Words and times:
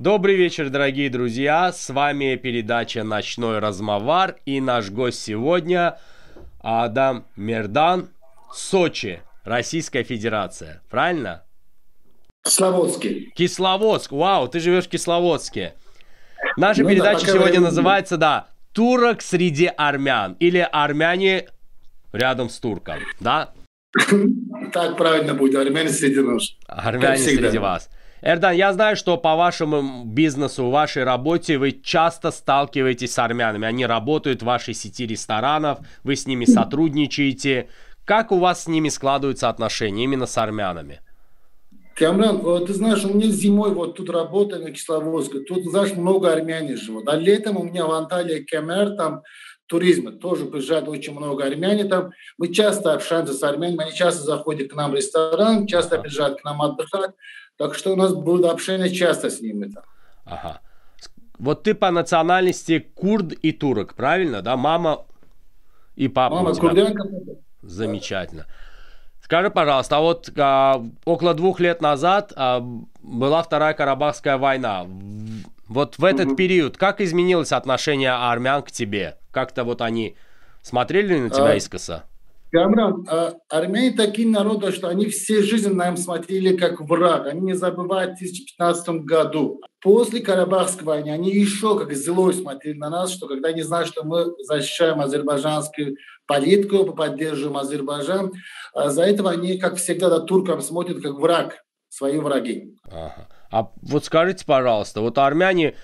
Добрый 0.00 0.34
вечер, 0.34 0.70
дорогие 0.70 1.10
друзья. 1.10 1.70
С 1.74 1.90
вами 1.90 2.34
передача 2.36 3.04
«Ночной 3.04 3.58
размовар» 3.58 4.36
и 4.46 4.58
наш 4.58 4.88
гость 4.88 5.22
сегодня 5.22 5.98
Адам 6.62 7.26
Мердан, 7.36 8.08
Сочи, 8.50 9.20
Российская 9.44 10.02
Федерация. 10.02 10.80
Правильно? 10.88 11.44
Кисловодский. 12.42 13.30
Кисловодск. 13.36 14.12
Вау, 14.12 14.48
ты 14.48 14.60
живешь 14.60 14.86
в 14.86 14.88
Кисловодске. 14.88 15.74
Наша 16.56 16.82
ну, 16.82 16.88
передача 16.88 17.26
да, 17.26 17.32
сегодня 17.34 17.60
называется, 17.60 18.16
да, 18.16 18.48
«Турок 18.72 19.20
среди 19.20 19.66
армян» 19.66 20.32
или 20.40 20.66
«Армяне 20.72 21.48
рядом 22.14 22.48
с 22.48 22.58
турком», 22.58 23.00
да? 23.20 23.52
Так 24.72 24.96
правильно 24.96 25.34
будет, 25.34 25.56
армяне 25.56 25.90
среди 25.90 26.20
нас. 26.20 26.56
Армяне 26.68 27.18
среди 27.18 27.58
вас. 27.58 27.90
Эрдан, 28.22 28.54
я 28.54 28.72
знаю, 28.72 28.96
что 28.96 29.16
по 29.16 29.34
вашему 29.34 30.04
бизнесу, 30.04 30.68
вашей 30.68 31.04
работе 31.04 31.56
вы 31.56 31.72
часто 31.72 32.30
сталкиваетесь 32.30 33.14
с 33.14 33.18
армянами. 33.18 33.66
Они 33.66 33.86
работают 33.86 34.42
в 34.42 34.44
вашей 34.44 34.74
сети 34.74 35.06
ресторанов, 35.06 35.78
вы 36.04 36.16
с 36.16 36.26
ними 36.26 36.44
сотрудничаете. 36.44 37.68
Как 38.04 38.30
у 38.30 38.38
вас 38.38 38.64
с 38.64 38.66
ними 38.66 38.90
складываются 38.90 39.48
отношения 39.48 40.04
именно 40.04 40.26
с 40.26 40.36
армянами? 40.36 41.00
Камран, 41.94 42.66
ты 42.66 42.74
знаешь, 42.74 43.04
у 43.04 43.14
меня 43.14 43.28
зимой 43.28 43.74
вот 43.74 43.96
тут 43.96 44.10
работа 44.10 44.58
на 44.58 44.70
Кисловодске, 44.70 45.40
тут, 45.40 45.64
знаешь, 45.64 45.92
много 45.92 46.32
армяне 46.32 46.76
живут. 46.76 47.08
А 47.08 47.16
летом 47.16 47.56
у 47.58 47.64
меня 47.64 47.86
в 47.86 47.92
Анталии 47.92 48.42
Кемер, 48.42 48.96
там 48.96 49.22
туризма 49.66 50.12
тоже 50.12 50.46
приезжает 50.46 50.88
очень 50.88 51.14
много 51.14 51.44
армяне 51.44 51.84
там. 51.84 52.10
Мы 52.38 52.52
часто 52.52 52.94
общаемся 52.94 53.34
с 53.34 53.42
армянами, 53.42 53.84
они 53.84 53.94
часто 53.94 54.22
заходят 54.22 54.70
к 54.70 54.74
нам 54.74 54.92
в 54.92 54.94
ресторан, 54.94 55.66
часто 55.66 55.98
приезжают 55.98 56.40
к 56.40 56.44
нам 56.44 56.60
отдыхать. 56.62 57.12
Так 57.60 57.74
что 57.74 57.92
у 57.92 57.96
нас 57.96 58.14
будет 58.14 58.46
общение 58.46 58.88
часто 58.88 59.28
с 59.28 59.42
ними. 59.42 59.66
Там. 59.66 59.84
Ага. 60.24 60.60
Вот 61.38 61.62
ты 61.62 61.74
по 61.74 61.90
национальности 61.90 62.78
курд 62.78 63.32
и 63.32 63.52
турок, 63.52 63.92
правильно, 63.92 64.40
да? 64.40 64.56
Мама 64.56 65.04
и 65.94 66.08
папа 66.08 66.36
Мама 66.36 66.54
курдянка. 66.54 67.06
Замечательно. 67.60 68.46
Скажи, 69.22 69.50
пожалуйста, 69.50 69.98
а 69.98 70.00
вот 70.00 70.30
а, 70.38 70.82
около 71.04 71.34
двух 71.34 71.60
лет 71.60 71.82
назад 71.82 72.32
а, 72.34 72.60
была 73.02 73.42
Вторая 73.42 73.74
Карабахская 73.74 74.38
война. 74.38 74.86
Вот 75.68 75.98
в 75.98 76.04
этот 76.06 76.28
угу. 76.28 76.36
период 76.36 76.78
как 76.78 77.02
изменилось 77.02 77.52
отношение 77.52 78.12
армян 78.12 78.62
к 78.62 78.70
тебе? 78.70 79.18
Как-то 79.32 79.64
вот 79.64 79.82
они 79.82 80.16
смотрели 80.62 81.18
на 81.18 81.28
тебя 81.28 81.50
а, 81.50 81.56
искоса? 81.56 82.04
Камран, 82.52 83.06
армяне 83.48 83.92
такие 83.92 84.28
народы, 84.28 84.72
что 84.72 84.88
они 84.88 85.06
все 85.06 85.42
жизнь 85.42 85.72
нам 85.72 85.96
смотрели 85.96 86.56
как 86.56 86.80
враг. 86.80 87.26
Они 87.26 87.40
не 87.40 87.54
забывают 87.54 88.16
в 88.16 88.18
2015 88.18 88.88
году. 89.04 89.60
После 89.80 90.20
Карабахской 90.20 90.84
войны 90.84 91.10
они 91.10 91.30
еще 91.30 91.78
как 91.78 91.92
злой 91.94 92.34
смотрели 92.34 92.76
на 92.76 92.90
нас, 92.90 93.12
что 93.12 93.26
когда 93.26 93.48
они 93.48 93.62
знают, 93.62 93.88
что 93.88 94.04
мы 94.04 94.26
защищаем 94.44 95.00
азербайджанскую 95.00 95.96
политику, 96.26 96.84
поддерживаем 96.92 97.56
Азербайджан, 97.56 98.32
а 98.74 98.90
за 98.90 99.02
этого 99.02 99.30
они, 99.30 99.58
как 99.58 99.76
всегда, 99.76 100.10
да, 100.10 100.20
туркам 100.20 100.60
смотрят 100.60 101.00
как 101.02 101.18
враг, 101.18 101.64
свои 101.88 102.18
враги. 102.18 102.76
Ага. 102.84 103.28
А 103.50 103.70
вот 103.82 104.04
скажите, 104.04 104.44
пожалуйста, 104.44 105.00
вот 105.00 105.18
армяне 105.18 105.74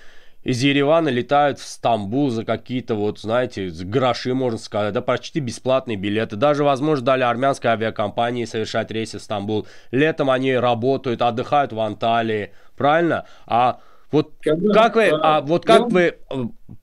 из 0.47 0.63
Еревана 0.63 1.09
летают 1.09 1.59
в 1.59 1.67
Стамбул 1.67 2.29
за 2.29 2.45
какие-то, 2.45 2.95
вот, 2.95 3.19
знаете, 3.19 3.67
гроши, 3.67 4.33
можно 4.33 4.57
сказать, 4.57 4.93
да 4.93 5.01
почти 5.01 5.41
бесплатные 5.41 5.97
билеты. 5.97 6.37
Даже, 6.37 6.63
возможно, 6.63 7.03
дали 7.03 7.23
армянской 7.23 7.69
авиакомпании 7.71 8.45
совершать 8.45 8.89
рейсы 8.89 9.19
в 9.19 9.21
Стамбул. 9.21 9.67
Летом 9.91 10.29
они 10.29 10.55
работают, 10.55 11.21
отдыхают 11.21 11.73
в 11.73 11.79
Анталии, 11.81 12.53
правильно? 12.77 13.25
А 13.45 13.81
вот 14.09 14.35
как 14.73 14.95
вы, 14.95 15.09
а, 15.09 15.41
вот 15.41 15.65
как 15.65 15.91
вы 15.91 16.01
э, 16.01 16.15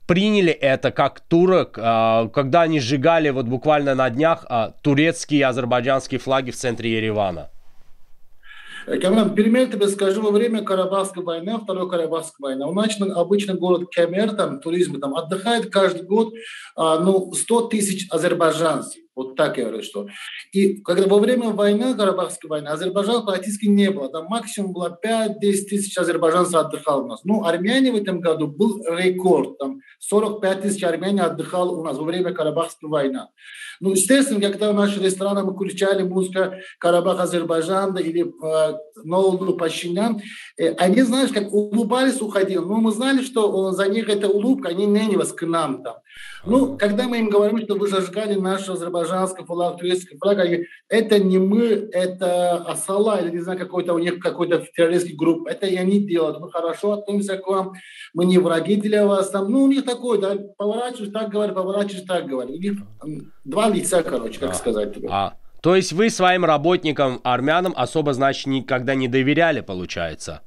приняли 0.05 0.51
это 0.51 0.91
как 0.91 1.21
турок, 1.21 1.79
а, 1.81 2.27
когда 2.27 2.61
они 2.61 2.79
сжигали 2.79 3.31
вот 3.31 3.47
буквально 3.47 3.95
на 3.95 4.11
днях 4.11 4.45
а, 4.47 4.75
турецкие 4.83 5.39
и 5.39 5.43
азербайджанские 5.43 6.19
флаги 6.19 6.51
в 6.51 6.55
центре 6.55 6.91
Еревана? 6.91 7.49
Камран, 8.85 9.33
перемен 9.33 9.71
тебе 9.71 9.87
скажу, 9.87 10.21
во 10.21 10.29
время 10.29 10.63
Карабахской 10.63 11.23
войны, 11.23 11.57
Второй 11.57 11.89
Карабахской 11.89 12.49
войны, 12.49 12.65
у 12.65 12.73
нас 12.73 12.95
обычно 12.99 13.55
город 13.55 13.89
Кемер, 13.89 14.33
там 14.35 14.59
туризм, 14.59 14.99
там 14.99 15.15
отдыхает 15.15 15.71
каждый 15.71 16.03
год 16.03 16.33
а, 16.75 16.99
ну, 16.99 17.33
100 17.33 17.67
тысяч 17.69 18.07
азербайджанцев. 18.11 19.04
Вот 19.15 19.35
так 19.35 19.57
я 19.57 19.65
говорю, 19.65 19.81
что. 19.81 20.07
И 20.51 20.81
когда 20.81 21.07
во 21.07 21.19
время 21.19 21.51
войны, 21.51 21.95
Карабахской 21.95 22.49
войны, 22.49 22.67
Азербайджан 22.67 23.25
практически 23.25 23.65
не 23.65 23.89
было. 23.89 24.09
Там 24.09 24.25
максимум 24.25 24.73
было 24.73 24.99
5-10 25.03 25.39
тысяч 25.39 25.97
азербайджанцев 25.97 26.55
отдыхало 26.55 27.03
у 27.03 27.07
нас. 27.07 27.21
Ну, 27.23 27.45
армяне 27.45 27.91
в 27.91 27.95
этом 27.95 28.19
году 28.19 28.47
был 28.47 28.83
рекорд. 28.85 29.57
Там 29.57 29.79
45 29.99 30.61
тысяч 30.61 30.83
армяне 30.83 31.21
отдыхало 31.21 31.71
у 31.71 31.83
нас 31.83 31.97
во 31.97 32.03
время 32.03 32.33
Карабахской 32.33 32.89
войны. 32.89 33.21
Ну, 33.79 33.91
естественно, 33.91 34.41
когда 34.41 34.71
в 34.71 34.75
наши 34.75 35.01
рестораны 35.01 35.43
мы 35.43 35.53
включали 35.53 36.03
музыку 36.03 36.55
Карабах 36.79 37.19
Азербайджана 37.19 37.99
или 37.99 38.25
э, 38.25 38.77
Нового 39.03 39.53
Пашинян, 39.53 40.21
э, 40.57 40.73
они, 40.73 41.01
знаешь, 41.01 41.31
как 41.31 41.53
улыбались, 41.53 42.21
уходили. 42.21 42.57
Но 42.57 42.75
мы 42.75 42.91
знали, 42.91 43.21
что 43.21 43.71
за 43.71 43.87
них 43.87 44.09
это 44.09 44.27
улыбка, 44.27 44.69
они 44.69 44.85
не 44.85 45.15
к 45.15 45.41
нам 45.45 45.83
там. 45.83 45.95
Ну, 46.45 46.77
когда 46.77 47.07
мы 47.07 47.19
им 47.19 47.29
говорим, 47.29 47.59
что 47.61 47.75
вы 47.75 47.87
зажигали 47.87 48.35
наш 48.35 48.69
азербайджанский 48.69 49.04
флаг, 49.05 49.77
турецкий 49.77 50.17
флаг, 50.17 50.39
они, 50.39 50.65
это 50.89 51.19
не 51.19 51.37
мы, 51.37 51.89
это 51.91 52.57
Асала, 52.57 53.21
или 53.21 53.31
не 53.31 53.39
знаю, 53.39 53.59
какой-то 53.59 53.93
у 53.93 53.99
них 53.99 54.19
какой-то 54.19 54.65
террористский 54.75 55.15
групп. 55.15 55.47
Это 55.47 55.65
и 55.65 55.75
они 55.75 55.99
делают. 55.99 56.39
Мы 56.39 56.51
хорошо 56.51 56.93
относимся 56.93 57.37
к 57.37 57.47
вам, 57.47 57.73
мы 58.13 58.25
не 58.25 58.37
враги 58.37 58.75
для 58.75 59.05
вас. 59.05 59.29
Там, 59.29 59.51
ну, 59.51 59.63
у 59.63 59.67
них 59.67 59.85
такой, 59.85 60.19
да, 60.19 60.35
поворачиваешь, 60.57 61.11
так 61.11 61.29
говоришь, 61.29 61.55
поворачиваешь, 61.55 62.05
так 62.07 62.25
говоришь. 62.27 62.55
У 62.55 63.07
них 63.07 63.27
два 63.43 63.69
лица, 63.69 64.03
короче, 64.03 64.39
как 64.39 64.51
а, 64.51 64.53
сказать 64.53 64.95
тебе. 64.95 65.07
А, 65.11 65.37
то 65.61 65.75
есть 65.75 65.93
вы 65.93 66.09
своим 66.09 66.45
работникам, 66.45 67.21
армянам, 67.23 67.73
особо, 67.75 68.13
значит, 68.13 68.45
никогда 68.45 68.93
не 68.93 69.07
доверяли, 69.07 69.61
получается? 69.61 70.41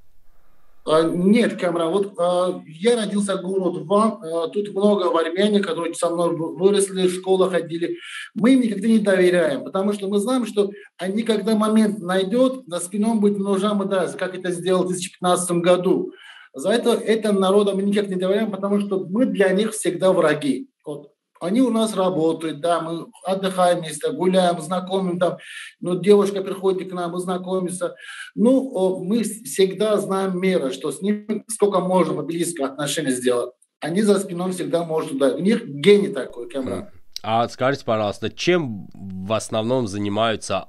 А, 0.90 1.02
нет, 1.02 1.60
Камера, 1.60 1.86
вот 1.86 2.14
а, 2.18 2.62
я 2.66 2.96
родился 2.96 3.36
город 3.36 3.82
Ван, 3.84 4.20
а, 4.22 4.48
тут 4.48 4.74
много 4.74 5.10
армяне, 5.20 5.60
которые 5.60 5.92
со 5.94 6.08
мной 6.08 6.34
выросли, 6.34 7.06
в 7.06 7.12
школу 7.12 7.50
ходили. 7.50 7.98
Мы 8.34 8.54
им 8.54 8.62
никогда 8.62 8.88
не 8.88 8.98
доверяем, 8.98 9.64
потому 9.64 9.92
что 9.92 10.08
мы 10.08 10.18
знаем, 10.18 10.46
что 10.46 10.70
они, 10.96 11.24
когда 11.24 11.54
момент 11.54 11.98
найдет, 11.98 12.62
за 12.66 12.80
спиной 12.80 13.18
будет 13.18 13.38
ножам 13.38 13.82
и 13.82 14.16
как 14.16 14.34
это 14.34 14.50
сделал 14.50 14.84
в 14.84 14.88
2015 14.88 15.50
году. 15.58 16.12
За 16.54 16.70
это, 16.70 16.92
это 16.92 17.32
народам 17.32 17.76
мы 17.76 17.82
никак 17.82 18.08
не 18.08 18.16
доверяем, 18.16 18.50
потому 18.50 18.80
что 18.80 19.06
мы 19.10 19.26
для 19.26 19.50
них 19.50 19.72
всегда 19.72 20.12
враги. 20.12 20.70
Вот. 20.86 21.12
Они 21.40 21.60
у 21.60 21.70
нас 21.70 21.94
работают, 21.94 22.60
да, 22.60 22.80
мы 22.80 23.06
отдыхаем 23.24 23.80
вместе, 23.80 24.10
гуляем, 24.10 24.60
знакомим 24.60 25.18
там, 25.18 25.38
ну, 25.80 25.98
девушка 25.98 26.42
приходит 26.42 26.90
к 26.90 26.92
нам, 26.92 27.12
мы 27.12 27.20
знакомимся. 27.20 27.94
Ну, 28.34 29.02
мы 29.04 29.22
всегда 29.22 29.96
знаем 29.98 30.38
меры, 30.40 30.72
что 30.72 30.90
с 30.90 31.00
ним 31.00 31.44
сколько 31.48 31.80
можно 31.80 32.22
близко 32.22 32.66
отношения 32.66 33.10
сделать. 33.10 33.52
Они 33.80 34.02
за 34.02 34.18
спиной 34.18 34.52
всегда 34.52 34.84
могут 34.84 35.10
туда. 35.10 35.34
У 35.34 35.38
них 35.38 35.64
гений 35.66 36.08
такой, 36.08 36.48
Кэмерон. 36.48 36.88
А 37.22 37.48
скажите, 37.48 37.84
пожалуйста, 37.84 38.30
чем 38.30 38.88
в 38.94 39.32
основном 39.32 39.86
занимаются 39.86 40.68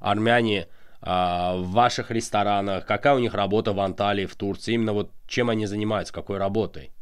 армяне 0.00 0.68
а, 1.00 1.56
в 1.56 1.70
ваших 1.70 2.10
ресторанах? 2.10 2.86
Какая 2.86 3.14
у 3.14 3.18
них 3.18 3.34
работа 3.34 3.72
в 3.72 3.80
Анталии, 3.80 4.26
в 4.26 4.34
Турции? 4.34 4.74
Именно 4.74 4.92
вот 4.92 5.10
чем 5.26 5.50
они 5.50 5.66
занимаются, 5.66 6.12
какой 6.12 6.38
работой? 6.38 6.92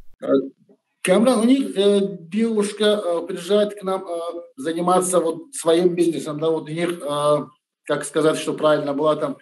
Камран, 1.06 1.39
у 1.39 1.44
них 1.44 1.77
э, 1.77 2.00
девушка 2.19 2.84
э, 2.84 3.27
приезжает 3.28 3.78
к 3.78 3.83
нам 3.84 4.05
э, 4.09 4.19
заниматься 4.56 5.20
вот 5.20 5.55
своим 5.55 5.94
бизнесом, 5.94 6.41
да, 6.41 6.50
вот 6.50 6.64
у 6.69 6.73
них, 6.73 7.00
э, 7.00 7.47
как 7.85 8.05
сказать, 8.05 8.37
что 8.37 8.55
правильно 8.55 8.93
была 8.93 9.14
там 9.14 9.37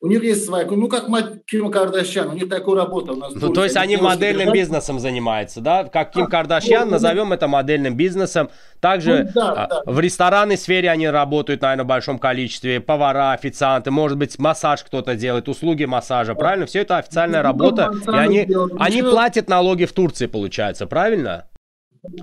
у 0.00 0.08
них 0.08 0.22
есть 0.22 0.44
своя, 0.44 0.66
ну 0.66 0.88
как 0.88 1.08
мать 1.08 1.44
Ким 1.46 1.70
Кардашьян, 1.70 2.28
у 2.28 2.32
них 2.34 2.48
такая 2.48 2.74
работа 2.74 3.12
у 3.12 3.16
нас. 3.16 3.34
Ну 3.34 3.52
то 3.52 3.64
есть 3.64 3.76
они 3.76 3.96
модельным 3.96 4.52
бизнесом 4.52 4.98
занимаются, 4.98 5.60
да? 5.60 5.84
Как 5.84 6.12
Ким 6.12 6.24
а, 6.24 6.26
Кардашьян, 6.28 6.86
ну, 6.86 6.92
назовем 6.92 7.32
это 7.32 7.48
модельным 7.48 7.96
бизнесом. 7.96 8.50
Также 8.80 9.24
ну, 9.24 9.30
да, 9.34 9.52
а, 9.52 9.66
да. 9.68 9.82
в 9.86 9.98
ресторанной 10.00 10.58
сфере 10.58 10.90
они 10.90 11.08
работают, 11.08 11.62
наверное, 11.62 11.84
в 11.84 11.88
большом 11.88 12.18
количестве. 12.18 12.80
Повара, 12.80 13.32
официанты, 13.32 13.90
может 13.90 14.18
быть, 14.18 14.38
массаж 14.38 14.84
кто-то 14.84 15.14
делает, 15.14 15.48
услуги 15.48 15.84
массажа, 15.84 16.34
да. 16.34 16.38
правильно? 16.38 16.66
Все 16.66 16.80
это 16.80 16.98
официальная 16.98 17.42
ну, 17.42 17.48
работа. 17.48 17.92
И 18.06 18.10
они, 18.10 18.48
они 18.78 19.02
платят 19.02 19.48
налоги 19.48 19.86
в 19.86 19.92
Турции, 19.92 20.26
получается, 20.26 20.86
правильно? 20.86 21.48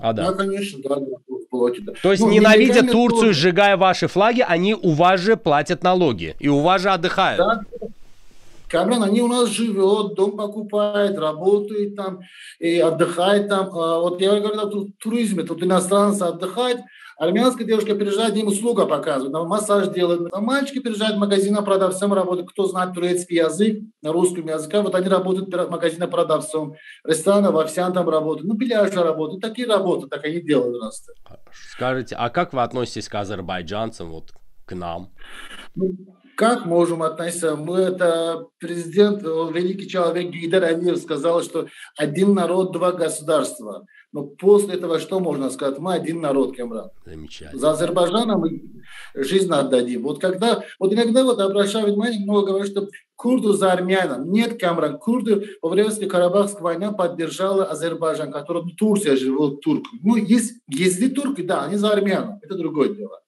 А, 0.00 0.12
да. 0.12 0.30
да, 0.30 0.32
конечно, 0.32 0.80
да. 0.82 0.96
Платят, 1.54 1.84
да. 1.84 1.92
То 2.02 2.10
есть, 2.10 2.22
ну, 2.22 2.30
ненавидя 2.30 2.82
Турцию, 2.82 3.28
то... 3.28 3.32
сжигая 3.32 3.76
ваши 3.76 4.08
флаги, 4.08 4.44
они 4.46 4.74
у 4.74 4.90
вас 4.90 5.20
же 5.20 5.36
платят 5.36 5.84
налоги. 5.84 6.34
И 6.40 6.48
у 6.48 6.58
вас 6.60 6.82
же 6.82 6.90
отдыхают. 6.90 7.38
Да, 7.38 7.60
Камран, 8.66 9.04
они 9.04 9.22
у 9.22 9.28
нас 9.28 9.50
живет, 9.50 10.14
дом 10.14 10.32
покупает, 10.36 11.16
работает 11.16 11.94
там 11.94 12.22
и 12.58 12.80
отдыхает 12.80 13.48
там. 13.48 13.70
А 13.72 14.00
вот 14.00 14.20
я 14.20 14.40
говорю, 14.40 14.68
тут 14.68 14.98
туризме, 14.98 15.44
тут 15.44 15.62
иностранцы 15.62 16.22
отдыхают, 16.24 16.80
Армянская 17.16 17.66
девушка 17.66 17.94
приезжает, 17.94 18.36
им 18.36 18.48
услуга 18.48 18.86
показывает, 18.86 19.32
там 19.32 19.46
массаж 19.46 19.88
делает. 19.88 20.32
А 20.32 20.40
мальчики 20.40 20.80
приезжают 20.80 21.16
в 21.16 21.20
магазин 21.20 21.56
продавцом 21.64 22.12
работают. 22.12 22.50
Кто 22.50 22.66
знает 22.66 22.94
турецкий 22.94 23.36
язык, 23.36 23.82
на 24.02 24.12
русском 24.12 24.46
языке, 24.46 24.80
вот 24.80 24.94
они 24.94 25.08
работают 25.08 25.48
в 25.48 25.70
магазине 25.70 26.08
продавцом. 26.08 26.74
Рестораны 27.04 27.50
в 27.50 27.58
официантом 27.58 28.08
работают. 28.08 28.48
Ну, 28.48 28.58
пляжи 28.58 29.02
работают. 29.02 29.42
Такие 29.42 29.66
работы, 29.68 30.08
так 30.08 30.24
они 30.24 30.40
делают 30.40 30.80
нас. 30.80 31.06
Скажите, 31.72 32.16
а 32.16 32.30
как 32.30 32.52
вы 32.52 32.62
относитесь 32.62 33.08
к 33.08 33.14
азербайджанцам, 33.14 34.10
вот 34.10 34.32
к 34.66 34.74
нам? 34.74 35.10
Ну, 35.74 35.92
как 36.36 36.66
можем 36.66 37.02
относиться? 37.02 37.56
Мы 37.56 37.78
это 37.78 38.46
президент, 38.58 39.22
великий 39.22 39.88
человек 39.88 40.30
Гейдар 40.30 40.64
Алиев 40.64 40.98
сказал, 40.98 41.42
что 41.42 41.66
один 41.96 42.34
народ, 42.34 42.72
два 42.72 42.92
государства. 42.92 43.86
Но 44.12 44.22
после 44.22 44.74
этого 44.74 45.00
что 45.00 45.18
можно 45.18 45.50
сказать? 45.50 45.78
Мы 45.78 45.94
один 45.94 46.20
народ, 46.20 46.54
Кемран. 46.54 46.90
Замечательно. 47.04 47.60
За 47.60 47.72
Азербайджаном 47.72 48.40
мы 48.40 48.62
жизнь 49.14 49.52
отдадим. 49.52 50.04
Вот 50.04 50.20
когда, 50.20 50.62
вот 50.78 50.92
иногда 50.92 51.24
вот 51.24 51.40
обращаю 51.40 51.86
внимание, 51.86 52.20
много 52.20 52.48
говорят, 52.48 52.68
что 52.68 52.88
курды 53.16 53.54
за 53.54 53.72
армянам. 53.72 54.30
Нет, 54.30 54.60
Камран, 54.60 54.98
курды 54.98 55.56
во 55.60 55.68
время 55.68 55.90
Карабахской 55.90 56.62
войны 56.62 56.94
поддержала 56.94 57.64
Азербайджан, 57.64 58.30
который 58.30 58.62
в 58.62 58.76
Турции 58.76 59.16
живут 59.16 59.62
турк. 59.62 59.86
Ну, 60.02 60.14
есть, 60.14 60.60
есть 60.68 61.14
турки, 61.14 61.42
да, 61.42 61.64
они 61.64 61.76
за 61.76 61.90
армянам. 61.90 62.38
Это 62.42 62.54
другое 62.54 62.90
дело. 62.90 63.20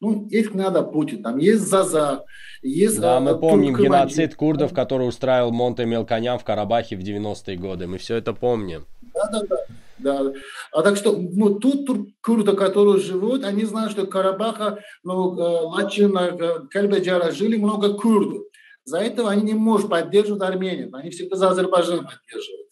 Ну, 0.00 0.26
их 0.26 0.52
надо 0.54 0.82
Путин, 0.82 1.22
там 1.22 1.38
есть 1.38 1.62
Заза, 1.62 2.24
есть... 2.62 3.00
Да, 3.00 3.20
мы 3.20 3.38
помним 3.38 3.76
геноцид 3.76 4.34
курдов, 4.34 4.72
который 4.72 5.08
устраивал 5.08 5.52
Монте 5.52 5.84
Мелконян 5.84 6.38
в 6.38 6.44
Карабахе 6.44 6.96
в 6.96 7.00
90-е 7.00 7.56
годы. 7.56 7.86
Мы 7.86 7.98
все 7.98 8.16
это 8.16 8.32
помним. 8.32 8.86
Да, 9.14 9.28
да, 9.32 9.40
да. 9.48 9.56
Да. 9.98 10.32
А 10.72 10.82
так 10.82 10.96
что 10.96 11.16
ну, 11.16 11.60
тут 11.60 11.88
курды, 12.22 12.56
которые 12.56 12.98
живут, 12.98 13.44
они 13.44 13.64
знают, 13.64 13.92
что 13.92 14.06
Карабаха, 14.06 14.78
ну, 15.04 15.38
э, 15.38 15.60
Лачина, 15.62 16.18
э, 16.18 16.66
Кальбаджара 16.70 17.30
жили 17.30 17.56
много 17.56 17.94
курдов. 17.94 18.42
За 18.84 18.98
этого 18.98 19.30
они 19.30 19.42
не 19.42 19.54
могут 19.54 19.88
поддерживать 19.88 20.42
Армению. 20.42 20.90
Они 20.92 21.10
всегда 21.10 21.36
за 21.36 21.50
Азербайджан 21.50 21.98
поддерживают. 21.98 22.68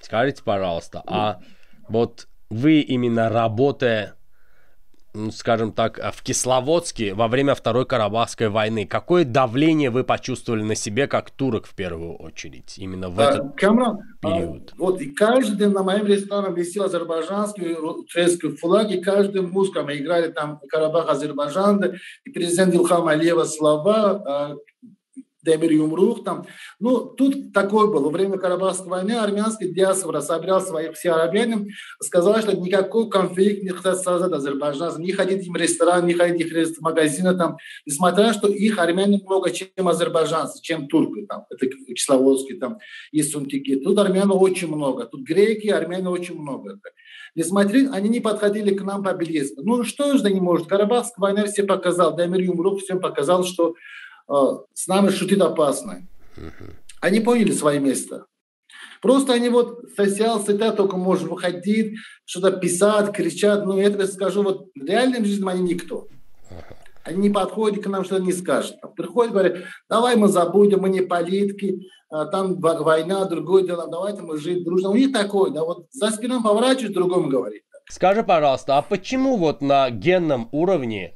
Скажите, 0.00 0.42
пожалуйста, 0.42 1.02
а 1.06 1.40
вот 1.88 2.26
вы 2.50 2.80
именно 2.80 3.28
работая 3.28 4.16
ну, 5.14 5.30
скажем 5.30 5.72
так, 5.72 5.98
в 6.12 6.22
Кисловодске 6.22 7.14
во 7.14 7.28
время 7.28 7.54
Второй 7.54 7.86
Карабахской 7.86 8.48
войны. 8.48 8.84
Какое 8.84 9.24
давление 9.24 9.90
вы 9.90 10.02
почувствовали 10.02 10.62
на 10.62 10.74
себе 10.74 11.06
как 11.06 11.30
турок 11.30 11.66
в 11.66 11.74
первую 11.74 12.16
очередь, 12.16 12.74
именно 12.78 13.08
в 13.08 13.20
этот 13.20 13.40
а, 13.40 13.48
Камран, 13.56 13.98
период? 14.20 14.72
А, 14.72 14.76
вот 14.76 15.00
и 15.00 15.10
каждый 15.10 15.56
день 15.56 15.70
на 15.70 15.84
моем 15.84 16.06
ресторане 16.06 16.54
висел 16.54 16.84
азербайджанский, 16.84 17.76
турецкий 18.12 18.56
флаг, 18.56 18.90
и 18.90 19.00
каждый 19.00 19.42
музыка 19.42 19.82
мы 19.84 19.96
играли 19.98 20.32
там 20.32 20.60
Карабах, 20.68 21.08
Азербайджан, 21.08 21.82
и 22.24 22.30
президент 22.30 22.74
Илхам 22.74 23.06
Алиева 23.06 23.44
слова, 23.44 24.56
Демир 25.44 25.72
Юмрух 25.72 26.24
там. 26.24 26.46
Ну, 26.80 27.04
тут 27.04 27.52
такое 27.52 27.86
было. 27.86 28.04
Во 28.04 28.10
время 28.10 28.38
Карабахской 28.38 28.88
войны 28.88 29.12
армянский 29.12 29.72
диаспора 29.72 30.20
собирал 30.20 30.60
своих 30.60 30.94
все 30.94 31.10
армянин, 31.10 31.68
сказал, 32.00 32.40
что 32.40 32.56
никакой 32.56 33.08
конфликт 33.08 33.62
не 33.62 33.70
хотят 33.70 34.00
создать 34.00 34.32
азербайджанцам, 34.32 35.02
не 35.02 35.12
ходить 35.12 35.46
им 35.46 35.52
в 35.52 35.56
ресторан, 35.56 36.06
не 36.06 36.14
ходить 36.14 36.52
в 36.76 36.80
магазины 36.80 37.36
там, 37.36 37.56
несмотря, 37.86 38.32
что 38.32 38.48
их 38.48 38.78
армяне 38.78 39.20
много, 39.24 39.50
чем 39.50 39.88
азербайджанцы, 39.88 40.60
чем 40.62 40.88
турки 40.88 41.26
там, 41.26 41.44
это 41.50 41.66
Кисловодский 41.66 42.58
там, 42.58 42.78
есть 43.12 43.32
сунтики. 43.32 43.76
Тут 43.76 43.98
армян 43.98 44.30
очень 44.32 44.68
много, 44.68 45.04
тут 45.04 45.22
греки, 45.22 45.68
армяне 45.68 46.08
очень 46.08 46.38
много. 46.38 46.78
Несмотря, 47.34 47.90
они 47.90 48.08
не 48.08 48.20
подходили 48.20 48.74
к 48.74 48.82
нам 48.82 49.02
по 49.02 49.12
близко. 49.12 49.60
Ну, 49.62 49.82
что 49.82 50.16
же 50.16 50.30
не 50.30 50.40
может? 50.40 50.68
Карабахская 50.68 51.20
война 51.20 51.46
все 51.46 51.64
показал, 51.64 52.14
Дамир 52.14 52.40
Юмрух 52.40 52.80
всем 52.80 53.00
показал, 53.00 53.44
что 53.44 53.74
с 54.28 54.86
нами 54.86 55.10
шутит 55.10 55.40
опасно. 55.40 56.06
Они 57.00 57.20
поняли 57.20 57.52
свое 57.52 57.80
место. 57.80 58.26
Просто 59.02 59.34
они 59.34 59.50
вот 59.50 59.82
социал 59.94 60.42
сетя 60.42 60.72
только 60.72 60.96
может 60.96 61.28
выходить, 61.28 61.98
что-то 62.24 62.52
писать, 62.52 63.12
кричать. 63.12 63.64
Ну, 63.66 63.78
я 63.78 63.90
тебе 63.90 64.06
скажу, 64.06 64.42
вот 64.42 64.70
в 64.74 64.82
реальной 64.82 65.22
жизни 65.22 65.46
они 65.46 65.74
никто. 65.74 66.08
Они 67.04 67.28
не 67.28 67.30
подходят 67.30 67.84
к 67.84 67.86
нам, 67.86 68.02
что-то 68.04 68.22
не 68.22 68.32
скажут. 68.32 68.76
Приходят, 68.96 69.32
говорят, 69.32 69.56
давай 69.90 70.16
мы 70.16 70.28
забудем, 70.28 70.80
мы 70.80 70.88
не 70.88 71.02
политики, 71.02 71.86
а, 72.08 72.24
там 72.24 72.58
война, 72.58 73.26
другое 73.26 73.64
дело, 73.64 73.88
давайте 73.90 74.22
мы 74.22 74.38
жить 74.38 74.64
дружно. 74.64 74.88
У 74.88 74.96
них 74.96 75.12
такое, 75.12 75.50
да, 75.50 75.64
вот 75.64 75.86
за 75.90 76.10
спиной 76.10 76.42
поворачивают, 76.42 76.94
другому 76.94 77.28
говорит. 77.28 77.62
Скажи, 77.90 78.22
пожалуйста, 78.22 78.78
а 78.78 78.82
почему 78.82 79.36
вот 79.36 79.60
на 79.60 79.90
генном 79.90 80.48
уровне 80.50 81.12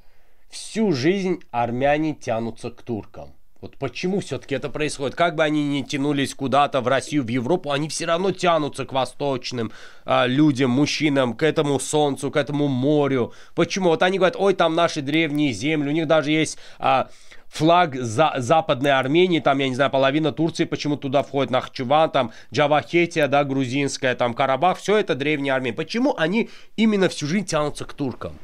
всю 0.48 0.92
жизнь 0.92 1.40
армяне 1.50 2.14
тянутся 2.14 2.70
к 2.70 2.82
туркам. 2.82 3.34
Вот 3.60 3.76
почему 3.76 4.20
все-таки 4.20 4.54
это 4.54 4.70
происходит? 4.70 5.16
Как 5.16 5.34
бы 5.34 5.42
они 5.42 5.64
ни 5.64 5.82
тянулись 5.82 6.32
куда-то 6.32 6.80
в 6.80 6.86
Россию, 6.86 7.24
в 7.24 7.28
Европу, 7.28 7.72
они 7.72 7.88
все 7.88 8.04
равно 8.06 8.30
тянутся 8.30 8.84
к 8.84 8.92
восточным 8.92 9.72
а, 10.04 10.26
людям, 10.26 10.70
мужчинам, 10.70 11.34
к 11.34 11.42
этому 11.42 11.80
солнцу, 11.80 12.30
к 12.30 12.36
этому 12.36 12.68
морю. 12.68 13.32
Почему? 13.56 13.88
Вот 13.88 14.04
они 14.04 14.18
говорят, 14.18 14.36
ой, 14.38 14.54
там 14.54 14.76
наши 14.76 15.02
древние 15.02 15.52
земли, 15.52 15.88
у 15.88 15.92
них 15.92 16.06
даже 16.06 16.30
есть 16.30 16.56
а, 16.78 17.08
флаг 17.48 17.96
за, 17.96 18.34
Западной 18.36 18.92
Армении, 18.92 19.40
там, 19.40 19.58
я 19.58 19.68
не 19.68 19.74
знаю, 19.74 19.90
половина 19.90 20.30
Турции 20.30 20.64
почему 20.64 20.96
туда 20.96 21.24
входит, 21.24 21.50
Нахчеван, 21.50 22.10
там, 22.10 22.30
Джавахетия, 22.54 23.26
да, 23.26 23.42
грузинская, 23.42 24.14
там, 24.14 24.34
Карабах, 24.34 24.78
все 24.78 24.98
это 24.98 25.16
древняя 25.16 25.56
Армения. 25.56 25.76
Почему 25.76 26.14
они 26.16 26.48
именно 26.76 27.08
всю 27.08 27.26
жизнь 27.26 27.46
тянутся 27.46 27.84
к 27.86 27.92
туркам? 27.92 28.38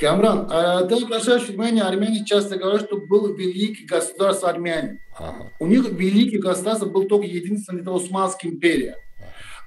Камран, 0.00 0.48
а 0.50 0.82
ты 0.84 0.94
обращаешь 0.94 1.46
внимание, 1.46 1.82
армяне 1.82 2.24
часто 2.24 2.56
говорят, 2.56 2.86
что 2.86 2.96
был 2.96 3.34
великий 3.34 3.84
государство 3.84 4.48
армяне. 4.48 4.98
Ага. 5.18 5.52
У 5.60 5.66
них 5.66 5.90
великий 5.90 6.38
государство 6.38 6.86
был 6.86 7.04
только 7.04 7.26
единственный, 7.26 7.82
это 7.82 7.94
Османская 7.94 8.50
империя. 8.50 8.96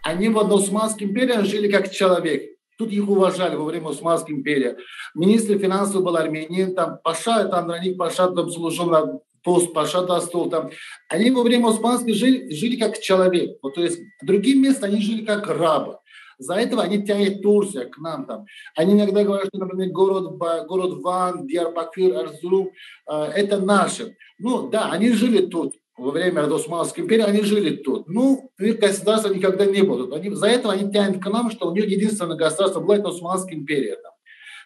Они 0.02 0.30
в 0.30 0.40
Османской 0.40 1.06
империи 1.06 1.46
жили 1.46 1.72
как 1.72 1.92
человек. 1.92 2.44
Тут 2.80 2.92
их 2.92 3.08
уважали 3.08 3.56
во 3.56 3.66
время 3.66 3.90
Османской 3.90 4.34
империи. 4.34 4.76
Министр 5.14 5.60
финансов 5.60 6.04
был 6.04 6.18
армянин, 6.18 6.74
там 6.74 6.98
Паша, 7.04 7.46
там 7.46 7.68
на 7.68 7.78
них 7.78 7.96
Паша 7.96 8.28
там 8.30 8.50
служил 8.50 8.88
на 8.88 9.20
пост, 9.44 9.72
Паша 9.72 10.02
достал 10.02 10.50
там. 10.50 10.72
Они 11.10 11.30
во 11.30 11.44
время 11.44 11.70
Османской 11.70 12.14
жили, 12.14 12.50
жили 12.50 12.76
как 12.78 13.00
человек. 13.00 13.58
Вот, 13.62 13.76
то 13.76 13.84
есть 13.84 14.00
другим 14.24 14.64
местом 14.64 14.90
они 14.90 15.00
жили 15.00 15.24
как 15.24 15.48
рабы. 15.48 15.98
За 16.44 16.56
этого 16.56 16.84
они 16.84 17.04
тянут 17.04 17.42
Турция 17.42 17.86
к 17.86 17.98
нам 17.98 18.26
там. 18.26 18.46
Они 18.76 18.94
иногда 18.94 19.24
говорят, 19.24 19.48
что, 19.48 19.58
например, 19.58 19.90
город, 19.90 20.38
город 20.68 20.94
Ван, 21.02 21.48
Диарбакир, 21.48 22.16
Арзурум, 22.16 22.72
э, 23.10 23.24
это 23.36 23.60
наши. 23.60 24.16
Ну 24.40 24.70
да, 24.70 24.92
они 24.92 25.12
жили 25.12 25.46
тут 25.46 25.76
во 25.98 26.12
время 26.12 26.42
Османской 26.54 27.04
империи, 27.04 27.24
они 27.24 27.42
жили 27.42 27.76
тут. 27.78 28.08
Ну, 28.08 28.52
их 28.60 28.80
государства 28.80 29.34
никогда 29.34 29.66
не 29.66 29.84
было. 29.84 30.16
Они, 30.16 30.30
за 30.32 30.48
это 30.48 30.72
они 30.72 30.92
тянут 30.92 31.24
к 31.24 31.28
нам, 31.30 31.52
что 31.52 31.70
у 31.70 31.74
них 31.74 31.88
единственное 31.88 32.36
государство 32.36 32.80
было 32.80 32.96
это 32.96 33.10
Османская 33.10 33.56
империя. 33.56 33.96
Там. 33.96 34.12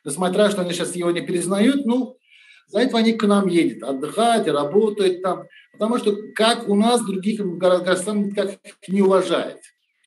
Несмотря, 0.06 0.50
что 0.50 0.62
они 0.62 0.72
сейчас 0.72 0.96
его 0.96 1.12
не 1.12 1.22
признают, 1.22 1.86
ну, 1.86 2.18
за 2.68 2.80
это 2.80 2.98
они 2.98 3.14
к 3.14 3.24
нам 3.26 3.48
едут, 3.48 3.84
отдыхают 3.84 4.48
работают 4.48 5.22
там. 5.22 5.44
Потому 5.74 5.98
что 5.98 6.16
как 6.36 6.68
у 6.68 6.76
нас 6.76 7.06
других 7.06 7.40
государств 7.40 8.36
как 8.36 8.58
не 8.88 9.02
уважают. 9.02 9.60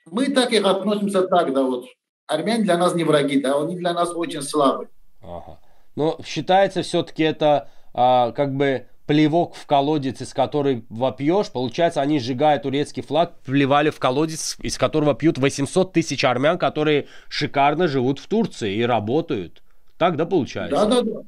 Мы 0.07 0.29
так 0.29 0.53
их 0.53 0.65
относимся 0.65 1.23
так, 1.23 1.53
да, 1.53 1.63
вот. 1.63 1.87
Армяне 2.27 2.65
для 2.65 2.79
нас 2.79 2.95
не 2.95 3.05
враги, 3.05 3.41
да, 3.41 3.61
они 3.61 3.77
для 3.77 3.93
нас 3.93 4.15
очень 4.15 4.43
слабы. 4.43 4.89
Ага. 5.23 5.59
Но 5.97 6.19
считается 6.25 6.83
все-таки 6.83 7.25
это 7.25 7.69
а, 7.93 8.33
как 8.33 8.55
бы 8.55 8.87
плевок 9.07 9.57
в 9.57 9.67
колодец, 9.67 10.21
из 10.21 10.33
которой 10.33 10.85
вопьешь. 10.89 11.51
Получается, 11.51 12.01
они 12.01 12.21
сжигая 12.21 12.61
турецкий 12.61 13.03
флаг, 13.03 13.41
плевали 13.41 13.91
в 13.91 13.99
колодец, 13.99 14.57
из 14.63 14.79
которого 14.79 15.15
пьют 15.15 15.37
800 15.39 15.93
тысяч 15.93 16.25
армян, 16.25 16.59
которые 16.59 17.09
шикарно 17.29 17.89
живут 17.89 18.21
в 18.21 18.29
Турции 18.29 18.77
и 18.77 18.83
работают. 18.85 19.65
Так, 19.99 20.17
да, 20.17 20.27
получается? 20.27 20.87
Да, 20.87 20.87
да, 20.87 21.03
да. 21.03 21.21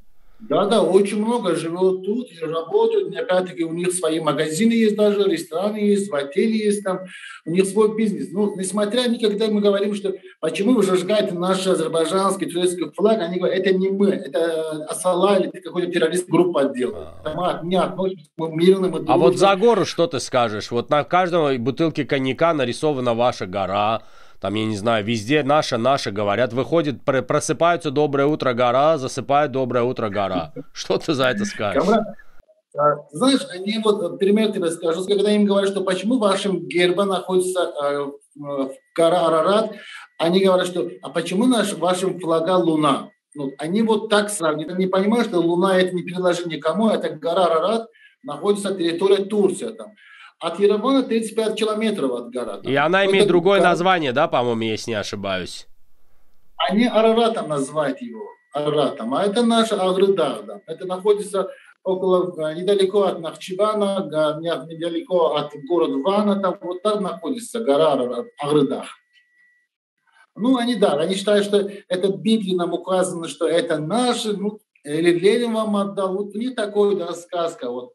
Да-да, 0.49 0.83
очень 0.83 1.19
много 1.25 1.55
живут 1.55 2.05
тут 2.05 2.27
и 2.33 2.45
работают. 2.45 3.15
Опять-таки 3.17 3.65
у 3.65 3.73
них 3.73 3.93
свои 3.93 4.21
магазины 4.21 4.73
есть 4.73 4.97
даже, 4.97 5.23
рестораны 5.25 5.77
есть, 5.77 6.11
в 6.11 6.15
отеле 6.15 6.59
есть 6.59 6.83
там. 6.83 7.01
У 7.47 7.51
них 7.51 7.65
свой 7.67 7.97
бизнес. 7.97 8.29
Ну, 8.33 8.55
несмотря 8.57 9.09
ни 9.09 9.19
когда 9.19 9.47
мы 9.47 9.61
говорим, 9.61 9.95
что 9.95 10.15
почему 10.41 10.75
вы 10.75 10.83
зажигаете 10.83 11.35
наш 11.35 11.67
азербайджанский 11.67 12.51
турецкий 12.51 12.91
флаг, 12.91 13.21
они 13.21 13.39
говорят, 13.39 13.61
это 13.61 13.75
не 13.75 13.91
мы, 13.91 14.11
это 14.11 14.85
Асала 14.89 15.39
или 15.39 15.49
какой-то 15.51 15.93
террорист 15.93 16.29
группа 16.29 16.65
делает. 16.65 17.09
Мы 17.25 17.69
не 17.69 17.77
относимся 17.77 18.27
к 18.37 18.49
мирным 18.49 19.05
А 19.09 19.17
вот 19.17 19.39
за 19.39 19.55
гору 19.57 19.85
что 19.85 20.07
ты 20.07 20.19
скажешь? 20.19 20.71
Вот 20.71 20.91
на 20.91 21.05
каждой 21.05 21.59
бутылке 21.59 22.05
коньяка 22.05 22.53
нарисована 22.53 23.15
ваша 23.15 23.47
гора, 23.47 24.03
там, 24.43 24.55
я 24.55 24.65
не 24.67 24.77
знаю, 24.77 25.05
везде 25.05 25.45
наша, 25.45 25.79
наша 25.79 26.11
говорят, 26.11 26.53
выходит, 26.53 27.05
просыпаются 27.05 27.93
доброе 27.93 28.27
утро 28.27 28.55
гора, 28.55 28.99
засыпает 28.99 29.53
доброе 29.53 29.85
утро 29.85 30.09
гора. 30.09 30.53
Что 30.73 30.99
ты 30.99 31.15
за 31.15 31.27
это 31.29 31.45
скажешь? 31.45 31.85
Знаешь, 33.13 33.47
они 33.55 33.79
вот, 33.85 34.19
пример 34.19 34.51
тебе 34.51 34.73
скажу, 34.73 35.05
когда 35.05 35.31
им 35.31 35.45
говорят, 35.45 35.71
что 35.71 35.83
почему 35.83 36.17
в 36.17 36.21
вашем 36.21 36.67
гербе 36.67 37.05
находится 37.05 37.71
э, 37.85 38.07
гора 38.97 39.27
Арарат, 39.27 39.77
они 40.19 40.43
говорят, 40.43 40.67
что 40.67 40.91
а 41.03 41.11
почему 41.11 41.47
наш, 41.47 41.75
вашем 41.75 42.19
флага 42.19 42.57
Луна? 42.57 43.11
Ну, 43.35 43.53
они 43.59 43.83
вот 43.83 44.09
так 44.09 44.29
сравнивают. 44.31 44.75
Они 44.75 44.87
понимают, 44.87 45.29
что 45.29 45.39
Луна 45.39 45.79
это 45.79 45.95
не 45.95 46.03
принадлежит 46.03 46.47
никому, 46.47 46.89
это 46.89 47.11
гора 47.11 47.45
Арарат, 47.45 47.89
находится 48.25 48.75
территория 48.75 49.25
Турции 49.25 49.69
там. 49.69 49.93
От 50.43 50.59
Еревана 50.59 51.05
35 51.05 51.55
километров 51.55 52.11
от 52.11 52.33
города. 52.33 52.69
И 52.69 52.75
она 52.75 53.05
имеет 53.05 53.25
это 53.25 53.29
другое 53.29 53.61
гора... 53.61 53.71
название, 53.71 54.13
да, 54.13 54.27
по-моему, 54.27 54.63
если 54.63 54.91
не 54.91 54.97
ошибаюсь? 54.97 55.69
Они 56.57 56.85
Араратом 56.85 57.49
называют 57.49 58.01
его. 58.03 58.27
Араратом. 58.53 59.15
А 59.15 59.23
это 59.23 59.47
наш 59.47 59.71
Агрыдах. 59.71 60.45
Да. 60.45 60.61
Это 60.67 60.85
находится 60.85 61.49
около, 61.85 62.35
э, 62.51 62.55
недалеко 62.55 63.05
от 63.05 63.21
Нахчивана, 63.21 64.05
недалеко 64.69 65.37
от 65.37 65.53
города 65.69 65.99
Вана, 65.99 66.41
там 66.41 66.59
вот 66.61 66.83
там 66.83 67.05
находится 67.05 67.61
гора 67.61 67.93
Агрыдах. 68.39 68.87
Ну, 70.35 70.57
они, 70.57 70.75
да, 70.75 70.95
они 70.95 71.15
считают, 71.15 71.45
что 71.45 71.71
это 71.89 72.09
в 72.09 72.21
Библии 72.21 72.57
нам 72.57 72.73
указано, 72.73 73.29
что 73.29 73.47
это 73.47 73.79
наши, 73.79 74.37
ну, 74.37 74.59
или 74.83 75.17
Ленин 75.17 75.53
вам 75.53 75.77
отдал. 75.77 76.17
Вот 76.17 76.35
не 76.35 76.51
такой, 76.51 76.97
да, 76.97 77.13
сказка. 77.13 77.71
Вот. 77.71 77.93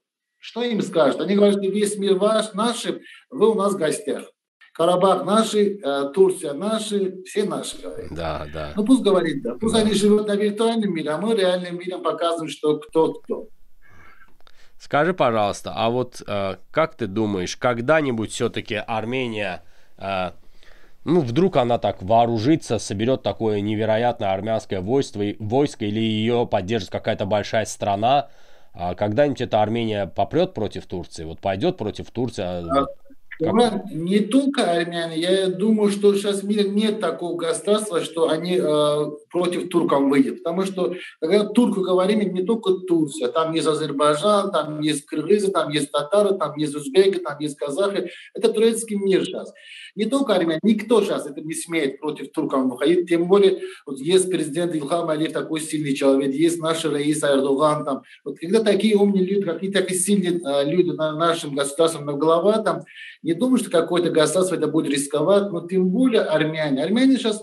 Что 0.48 0.64
им 0.64 0.82
скажут? 0.82 1.20
Они 1.20 1.36
говорят, 1.36 1.58
что 1.58 1.70
весь 1.70 1.98
мир 1.98 2.16
ваш, 2.16 2.54
наши, 2.54 3.02
вы 3.30 3.52
у 3.52 3.56
нас 3.56 3.74
в 3.74 3.78
гостях. 3.78 4.32
Карабах 4.72 5.26
наши, 5.26 5.78
э, 5.78 6.04
Турция 6.14 6.54
наши, 6.54 7.22
все 7.26 7.44
наши 7.44 7.82
говорят. 7.82 8.08
Да, 8.12 8.48
да. 8.54 8.72
Ну 8.74 8.86
пусть 8.86 9.02
говорит, 9.02 9.44
да. 9.44 9.56
Пусть 9.56 9.76
да. 9.76 9.82
они 9.82 9.94
живут 9.94 10.26
на 10.26 10.38
виртуальном 10.38 10.94
мире, 10.94 11.10
а 11.10 11.18
мы 11.18 11.36
реальным 11.36 11.78
миром 11.78 12.02
показываем, 12.02 12.48
что 12.48 12.80
кто 12.80 13.16
кто. 13.16 13.48
Скажи, 14.80 15.14
пожалуйста, 15.14 15.74
а 15.76 15.90
вот 15.90 16.24
э, 16.26 16.56
как 16.72 16.96
ты 16.96 17.08
думаешь, 17.08 17.58
когда-нибудь 17.58 18.32
все-таки 18.32 18.76
Армения, 18.76 19.64
э, 19.98 20.32
ну, 21.04 21.20
вдруг 21.20 21.58
она 21.58 21.78
так 21.78 22.02
вооружится, 22.02 22.80
соберет 22.80 23.22
такое 23.22 23.60
невероятное 23.60 24.32
армянское 24.32 24.80
войско, 24.80 25.36
войско 25.40 25.84
или 25.84 26.00
ее 26.00 26.48
поддержит 26.50 26.90
какая-то 26.90 27.26
большая 27.26 27.66
страна, 27.66 28.30
а 28.80 28.96
когда-нибудь 28.96 29.42
эта 29.42 29.62
Армения 29.62 30.06
попрет 30.06 30.54
против 30.54 30.86
Турции? 30.86 31.24
Вот 31.24 31.40
пойдет 31.40 31.78
против 31.78 32.12
Турции? 32.12 32.44
А, 32.44 32.86
как... 33.40 33.92
Не 33.92 34.20
только 34.22 34.72
армяне. 34.72 35.20
Я 35.20 35.48
думаю, 35.48 35.92
что 35.92 36.16
сейчас 36.16 36.42
в 36.42 36.48
мире 36.48 36.70
нет 36.70 37.00
такого 37.00 37.38
государства, 37.38 38.02
что 38.02 38.30
они 38.30 38.58
э, 38.58 39.12
против 39.30 39.70
турков 39.70 40.04
выйдут. 40.04 40.40
Потому 40.40 40.64
что, 40.64 40.96
когда 41.20 41.46
турку 41.46 41.82
говорим, 41.82 42.20
не 42.34 42.44
только 42.44 42.74
Турция. 42.88 43.28
Там 43.28 43.54
есть 43.54 43.68
Азербайджан, 43.68 44.52
там 44.52 44.82
есть 44.82 45.06
кыргызы, 45.06 45.52
там 45.52 45.70
есть 45.70 45.92
татары, 45.92 46.36
там 46.36 46.56
есть 46.58 46.76
узбеки, 46.76 47.20
там 47.20 47.38
есть 47.40 47.58
казахи. 47.58 48.10
Это 48.34 48.52
турецкий 48.52 48.98
мир 48.98 49.24
сейчас. 49.24 49.54
Не 49.98 50.06
только 50.06 50.36
армяне, 50.36 50.60
никто 50.62 51.02
сейчас 51.02 51.26
это 51.26 51.42
не 51.42 51.56
смеет 51.56 52.00
против 52.00 52.32
турков 52.32 52.70
выходить. 52.70 53.10
Тем 53.10 53.28
более, 53.28 53.62
вот 53.84 53.98
есть 53.98 54.30
президент 54.30 54.76
Илхам 54.76 55.10
Алиев, 55.10 55.34
такой 55.34 55.60
сильный 55.60 55.96
человек, 55.96 56.36
есть 56.36 56.62
наш 56.62 56.86
Раис 56.86 57.24
Эрдоган. 57.24 57.84
Там. 57.84 58.04
Вот 58.24 58.38
когда 58.38 58.64
такие 58.64 58.96
умные 58.96 59.26
люди, 59.26 59.42
какие 59.42 59.72
такие 59.72 60.00
сильные 60.00 60.40
э, 60.40 60.70
люди 60.70 60.92
на 60.92 61.16
нашем 61.16 61.56
государстве 61.56 62.02
на 62.02 62.14
голова, 62.14 62.60
там, 62.60 62.84
не 63.24 63.34
думаю, 63.34 63.58
что 63.58 63.72
какое-то 63.72 64.12
государство 64.12 64.54
это 64.54 64.68
будет 64.68 64.94
рисковать, 64.94 65.52
но 65.52 65.68
тем 65.68 65.90
более 65.90 66.22
армяне. 66.22 66.84
Армяне 66.84 67.18
сейчас 67.18 67.42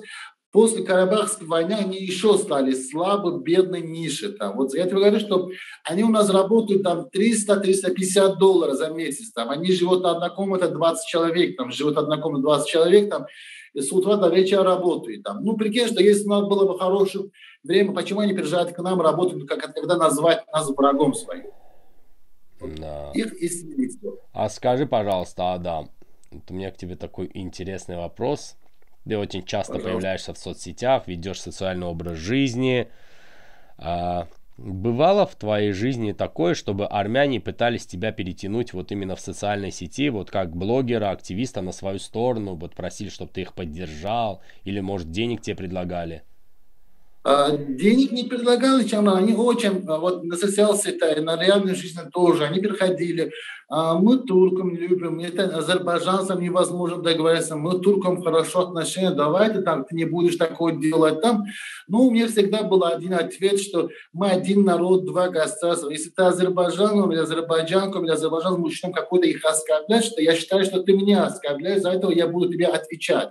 после 0.55 0.85
Карабахской 0.85 1.49
войны 1.49 1.73
они 1.73 1.99
еще 1.99 2.39
стали 2.39 2.75
слабо, 2.75 3.41
бедной 3.41 3.83
ниши. 3.83 4.29
Там. 4.33 4.57
Вот 4.57 4.73
я 4.73 4.85
тебе 4.85 4.99
говорю, 4.99 5.19
что 5.19 5.51
они 5.83 6.05
у 6.05 6.11
нас 6.11 6.31
работают 6.31 6.85
там 6.85 7.09
300-350 7.13 8.37
долларов 8.37 8.77
за 8.77 8.91
месяц. 8.91 9.33
Там. 9.33 9.51
Они 9.51 9.73
живут 9.73 10.05
на 10.05 10.13
одной 10.13 10.33
комнате 10.33 10.69
20 10.69 11.07
человек, 11.09 11.57
там, 11.57 11.73
живут 11.73 11.97
на 11.97 12.03
одной 12.03 12.21
комнате 12.21 12.43
20 12.43 12.69
человек, 12.69 13.11
там, 13.11 13.27
и 13.73 13.81
с 13.81 13.91
утра 13.91 14.15
до 14.15 14.29
вечера 14.29 14.63
работают. 14.63 15.25
Там. 15.25 15.43
Ну, 15.43 15.57
прикинь, 15.57 15.89
что 15.89 16.01
если 16.01 16.25
у 16.27 16.31
нас 16.31 16.43
было 16.43 16.73
бы 16.73 16.79
хорошее 16.79 17.31
время, 17.65 17.93
почему 17.93 18.21
они 18.21 18.33
приезжают 18.33 18.71
к 18.71 18.79
нам, 18.79 19.01
работают, 19.01 19.49
как 19.49 19.75
когда 19.75 19.97
назвать 19.97 20.45
нас 20.53 20.71
врагом 20.71 21.15
своим? 21.15 21.51
Да. 22.61 23.11
Их 23.13 23.43
и 23.43 23.51
А 24.33 24.49
скажи, 24.49 24.87
пожалуйста, 24.87 25.55
Адам, 25.55 25.91
вот 26.31 26.49
у 26.49 26.55
меня 26.55 26.71
к 26.71 26.77
тебе 26.77 26.95
такой 26.95 27.29
интересный 27.35 27.97
вопрос. 27.97 28.55
Ты 29.07 29.19
очень 29.19 29.45
часто 29.45 29.75
Пожалуйста. 29.75 29.91
появляешься 29.91 30.35
в 30.35 30.39
соцсетях, 30.39 31.07
ведешь 31.07 31.41
социальный 31.41 31.87
образ 31.87 32.17
жизни. 32.17 32.89
А, 33.77 34.29
бывало 34.57 35.27
в 35.27 35.35
твоей 35.35 35.73
жизни 35.73 36.13
такое, 36.13 36.55
чтобы 36.55 36.87
армяне 36.87 37.41
пытались 37.41 37.87
тебя 37.87 38.13
перетянуть 38.13 38.73
вот 38.73 38.93
именно 38.93 39.15
в 39.15 39.21
социальной 39.21 39.71
сети, 39.71 40.09
вот 40.09 40.31
как 40.31 40.57
блогера, 40.57 41.11
активиста 41.11 41.61
на 41.61 41.73
свою 41.73 41.99
сторону, 41.99 42.55
вот 42.55 42.75
просили, 42.75 43.11
чтобы 43.11 43.31
ты 43.33 43.43
их 43.43 43.53
поддержал, 43.53 44.41
или, 44.65 44.81
может, 44.81 45.11
денег 45.11 45.43
тебе 45.43 45.57
предлагали? 45.57 46.23
А, 47.27 47.57
денег 47.57 48.13
не 48.13 48.25
предлагали, 48.25 48.87
чем 48.87 49.09
они 49.09 49.33
очень, 49.35 49.83
а, 49.89 49.99
вот 49.99 50.25
на 50.25 50.37
социальной 50.37 50.77
сети, 50.77 51.21
на 51.21 51.43
реальной 51.43 51.75
жизни 51.75 52.03
тоже, 52.13 52.45
они 52.45 52.61
приходили, 52.61 53.33
а, 53.71 53.95
мы 53.95 54.19
туркам 54.19 54.77
любим, 54.77 55.21
это 55.21 55.45
азербайджанцам 55.45 56.39
невозможно 56.39 57.03
договориться, 57.03 57.57
мы 57.57 57.81
туркам 57.81 58.23
хорошо 58.23 58.61
отношения, 58.69 59.11
давайте 59.11 59.63
там, 59.63 59.87
ты 59.87 59.97
не 59.97 60.05
будешь 60.05 60.37
такое 60.37 60.75
делать 60.77 61.23
там. 61.23 61.45
Ну, 61.89 62.09
у 62.09 62.11
меня 62.11 62.29
всегда 62.29 62.63
был 62.63 62.85
один 62.85 63.15
ответ, 63.15 63.59
что 63.59 63.89
мы 64.13 64.29
один 64.29 64.65
народ, 64.65 65.07
два 65.07 65.31
государства. 65.31 65.89
Если 65.89 66.11
ты 66.11 66.25
азербайджанцем 66.25 67.11
или 67.11 67.21
азербайджанком 67.21 68.05
или 68.05 68.13
азербайджанцем 68.13 68.61
мужчинам 68.61 68.93
какой-то 68.93 69.27
их 69.27 69.43
оскорблять, 69.47 70.05
что 70.05 70.21
я 70.21 70.35
считаю, 70.35 70.67
что 70.67 70.83
ты 70.83 70.93
меня 70.93 71.25
оскорбляешь, 71.25 71.81
за 71.81 71.93
это 71.93 72.11
я 72.11 72.29
буду 72.29 72.53
тебе 72.53 72.67
отвечать. 72.67 73.31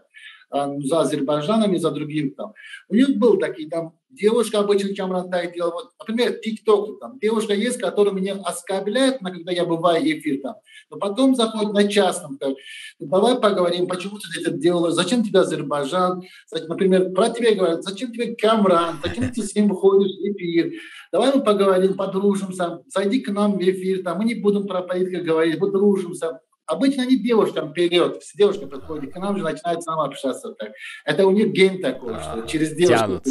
А, 0.54 0.70
за 0.82 1.02
Азербайджаном 1.02 1.74
и 1.74 1.80
за 1.80 1.90
другим 1.90 2.36
там. 2.36 2.54
У 2.88 2.94
них 2.94 3.18
был 3.18 3.40
такие 3.40 3.68
там 3.68 3.94
девушка 4.12 4.60
обычно 4.60 4.94
Камран 4.96 5.32
так 5.32 5.52
делала. 5.52 5.74
Вот, 5.74 5.92
например, 6.00 6.34
ТикТок, 6.34 7.00
там 7.00 7.18
девушка 7.18 7.56
есть, 7.56 7.80
которая 7.80 8.14
меня 8.14 8.36
оскорбляет, 8.36 9.18
когда 9.18 9.52
я 9.52 9.66
бываю 9.66 10.06
эфир 10.06 10.42
там, 10.44 10.56
но 10.92 10.98
потом 10.98 11.36
заходит 11.36 11.74
на 11.74 11.88
частном, 11.88 12.38
так, 12.38 12.54
давай 13.00 13.40
поговорим, 13.40 13.88
почему 13.88 14.20
ты 14.20 14.42
это 14.42 14.52
делала, 14.52 14.92
зачем 14.92 15.24
тебе 15.24 15.40
Азербайджан, 15.40 16.22
например, 16.68 17.14
про 17.14 17.30
тебя 17.30 17.56
говорят, 17.56 17.84
зачем 17.84 18.12
тебе 18.12 18.36
Камран, 18.36 19.00
зачем 19.04 19.32
ты 19.32 19.42
с 19.42 19.56
ним 19.56 19.70
выходишь 19.70 20.12
в 20.12 20.22
эфир, 20.22 20.72
давай 21.12 21.34
мы 21.34 21.44
поговорим, 21.44 21.96
подружимся, 21.96 22.84
зайди 22.88 23.22
к 23.22 23.32
нам 23.32 23.58
в 23.58 23.60
эфир, 23.60 24.04
там, 24.04 24.20
мы 24.20 24.26
не 24.26 24.36
будем 24.36 24.68
про 24.68 24.84
политику 24.84 25.26
говорить, 25.26 25.58
подружимся, 25.58 26.42
Обычно 26.66 27.04
они 27.04 27.18
девушкам 27.18 27.72
вперед, 27.72 28.22
все 28.22 28.38
девушки 28.38 28.66
подходят 28.66 29.12
к 29.12 29.18
нам 29.18 29.38
же, 29.38 29.44
начинают 29.44 29.84
сама 29.84 30.06
общаться 30.06 30.54
так. 30.54 30.72
Это 31.04 31.28
у 31.28 31.32
них 31.32 31.52
ген 31.52 31.82
такой, 31.82 32.14
что 32.16 32.44
а, 32.44 32.48
через 32.48 32.74
девушку 32.74 33.22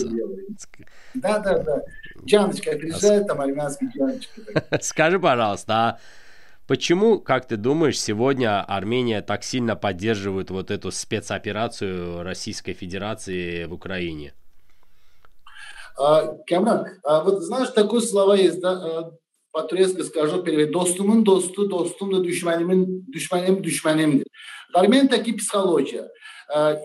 Да, 1.14 1.38
да, 1.38 1.58
да. 1.58 1.82
Джаночка 2.24 2.72
приезжает, 2.72 3.26
там 3.26 3.40
армянский 3.40 3.88
Джаночка. 3.88 4.40
Скажи, 4.82 5.18
пожалуйста, 5.18 5.72
а 5.74 5.98
почему, 6.66 7.20
как 7.20 7.46
ты 7.46 7.56
думаешь, 7.56 7.98
сегодня 7.98 8.62
Армения 8.62 9.22
так 9.22 9.44
сильно 9.44 9.76
поддерживает 9.76 10.50
вот 10.50 10.70
эту 10.70 10.90
спецоперацию 10.92 12.22
Российской 12.22 12.74
Федерации 12.74 13.64
в 13.64 13.72
Украине? 13.72 14.34
А, 15.98 16.36
Камран, 16.46 16.86
а 17.02 17.22
вот 17.22 17.42
знаешь, 17.42 17.70
такое 17.70 18.00
слово 18.00 18.34
есть, 18.34 18.60
да, 18.60 19.10
скажу 20.04 20.42
перевод. 20.42 20.72
Dostumun 20.72 21.26
dostu, 21.26 21.70
dostum 21.70 22.12
da 22.12 22.24
düşmanimin, 22.24 23.06
düşmanim 23.12 23.64
düşmanimdir. 23.64 24.26
Армян 24.74 25.08
таки 25.08 25.32
психология. 25.32 26.08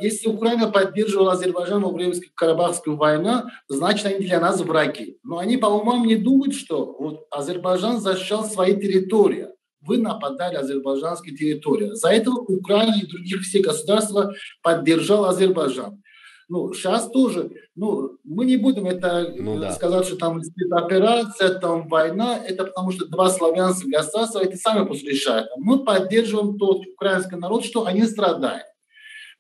Если 0.02 0.30
Украина 0.30 0.72
поддерживала 0.72 1.34
Азербайджан 1.34 1.82
во 1.82 1.92
время 1.92 2.14
Карабахской 2.36 2.96
войны, 2.96 3.44
значит, 3.68 4.06
они 4.06 4.26
для 4.26 4.40
нас 4.40 4.62
враги. 4.62 5.18
Но 5.24 5.40
они, 5.40 5.58
по-моему, 5.58 6.06
не 6.06 6.16
думают, 6.16 6.54
что 6.54 6.96
вот 7.00 7.28
Азербайджан 7.32 8.00
защищал 8.00 8.46
свои 8.46 8.76
территории. 8.76 9.48
Вы 9.82 9.98
нападали 9.98 10.56
азербайджанские 10.56 11.36
территории. 11.36 11.90
За 11.94 12.10
это 12.10 12.32
Украина 12.32 12.96
и 13.02 13.06
других 13.06 13.42
все 13.42 13.60
государства 13.62 14.34
поддержал 14.62 15.26
Азербайджан. 15.26 16.02
Ну, 16.50 16.74
сейчас 16.74 17.10
тоже, 17.10 17.52
ну, 17.76 18.18
мы 18.24 18.46
не 18.46 18.56
будем 18.56 18.86
это 18.86 19.34
ну, 19.38 19.60
да. 19.60 19.74
сказать, 19.74 20.06
что 20.06 20.16
там 20.16 20.42
операция, 20.72 21.60
там 21.60 21.90
война, 21.90 22.38
это 22.38 22.64
потому 22.64 22.92
что 22.92 23.06
два 23.06 23.30
славянских 23.30 23.90
государства, 23.90 24.40
это 24.40 24.56
сами 24.56 24.86
пусть 24.86 25.04
решают. 25.04 25.50
Мы 25.58 25.84
поддерживаем 25.84 26.58
тот 26.58 26.88
украинский 26.88 27.38
народ, 27.38 27.66
что 27.66 27.86
они 27.86 28.04
страдают. 28.04 28.66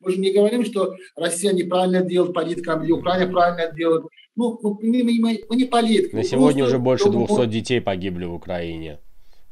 Мы 0.01 0.11
же 0.11 0.19
не 0.19 0.33
говорим, 0.33 0.65
что 0.65 0.93
Россия 1.15 1.53
неправильно 1.53 2.01
делает 2.01 2.33
политикам, 2.33 2.83
или 2.83 2.91
Украина 2.91 3.31
правильно 3.31 3.73
делает. 3.73 4.03
Ну, 4.35 4.59
мы, 4.61 5.03
мы, 5.03 5.19
мы, 5.19 5.43
мы 5.49 5.55
не 5.55 5.65
политики. 5.65 6.13
На 6.13 6.23
сегодня 6.23 6.65
уже 6.65 6.77
больше 6.77 7.09
200 7.09 7.45
детей 7.45 7.79
погибли 7.79 8.25
в 8.25 8.33
Украине 8.33 8.99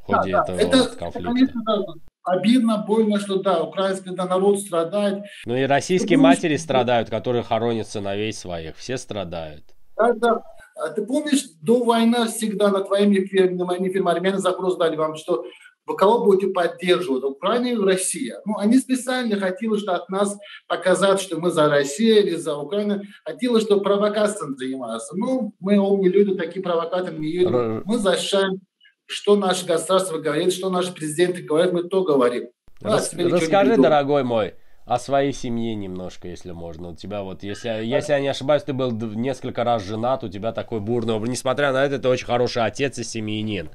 в 0.00 0.04
ходе 0.04 0.32
да, 0.32 0.42
этого 0.42 0.56
это, 0.58 0.96
конфликта. 0.98 1.18
Это, 1.18 1.22
конечно, 1.22 1.62
да 1.64 1.82
обидно, 2.26 2.84
больно, 2.86 3.18
что 3.18 3.36
да, 3.36 3.62
украинский 3.62 4.14
да, 4.14 4.26
народ 4.26 4.60
страдает. 4.60 5.24
Ну 5.46 5.56
и 5.56 5.62
российские 5.62 6.18
Потому 6.18 6.34
матери 6.34 6.56
страдают, 6.56 7.08
которые 7.08 7.42
хоронят 7.42 7.88
сыновей 7.88 8.32
своих, 8.32 8.76
все 8.76 8.98
страдают. 8.98 9.64
Да, 9.96 10.12
да. 10.12 10.42
А 10.78 10.90
ты 10.90 11.06
помнишь, 11.06 11.44
до 11.62 11.82
войны 11.82 12.26
всегда 12.26 12.68
на 12.68 12.80
твоими 12.80 13.20
эфирами, 13.20 13.54
на 13.54 13.64
моими 13.64 13.88
эфирами 13.88 14.10
армяне 14.10 14.38
запрос 14.38 14.76
дали 14.76 14.96
вам, 14.96 15.14
что 15.14 15.46
вы 15.86 15.96
кого 15.96 16.24
будете 16.24 16.48
поддерживать, 16.48 17.22
Украину 17.22 17.68
или 17.68 17.92
Россия? 17.92 18.40
Ну, 18.44 18.58
они 18.58 18.76
специально 18.78 19.38
хотели, 19.38 19.76
что 19.76 19.94
от 19.94 20.08
нас 20.08 20.36
показать, 20.66 21.20
что 21.20 21.38
мы 21.38 21.50
за 21.50 21.68
Россию 21.68 22.26
или 22.26 22.34
за 22.34 22.56
Украину. 22.56 23.02
Хотели, 23.24 23.60
что 23.60 23.80
провокацией 23.80 24.56
заниматься. 24.56 25.16
Ну, 25.16 25.54
мы 25.60 25.78
умные 25.78 26.10
люди, 26.10 26.34
такие 26.34 26.60
провокаторы 26.60 27.16
не 27.16 27.30
едем. 27.30 27.82
Мы 27.84 27.98
защищаем, 27.98 28.60
что 29.06 29.36
наше 29.36 29.66
государство 29.66 30.18
говорит, 30.18 30.52
что 30.52 30.70
наши 30.70 30.92
президенты 30.92 31.42
говорят, 31.42 31.72
мы 31.72 31.84
то 31.84 32.02
говорим. 32.02 32.48
Рас, 32.80 33.12
расскажи, 33.14 33.76
дорогой 33.76 34.24
мой, 34.24 34.54
о 34.84 34.98
своей 34.98 35.32
семье 35.32 35.74
немножко, 35.74 36.28
если 36.28 36.52
можно. 36.52 36.90
У 36.90 36.94
тебя 36.94 37.22
вот, 37.22 37.42
если, 37.42 37.68
если 37.84 38.12
я 38.12 38.20
не 38.20 38.28
ошибаюсь, 38.28 38.62
ты 38.62 38.72
был 38.72 38.90
несколько 38.92 39.64
раз 39.64 39.82
женат, 39.84 40.24
у 40.24 40.28
тебя 40.28 40.52
такой 40.52 40.80
бурный 40.80 41.18
Несмотря 41.28 41.72
на 41.72 41.84
это, 41.84 41.98
ты 41.98 42.08
очень 42.08 42.26
хороший 42.26 42.64
отец 42.64 42.98
и 42.98 43.04
семьянин. 43.04 43.70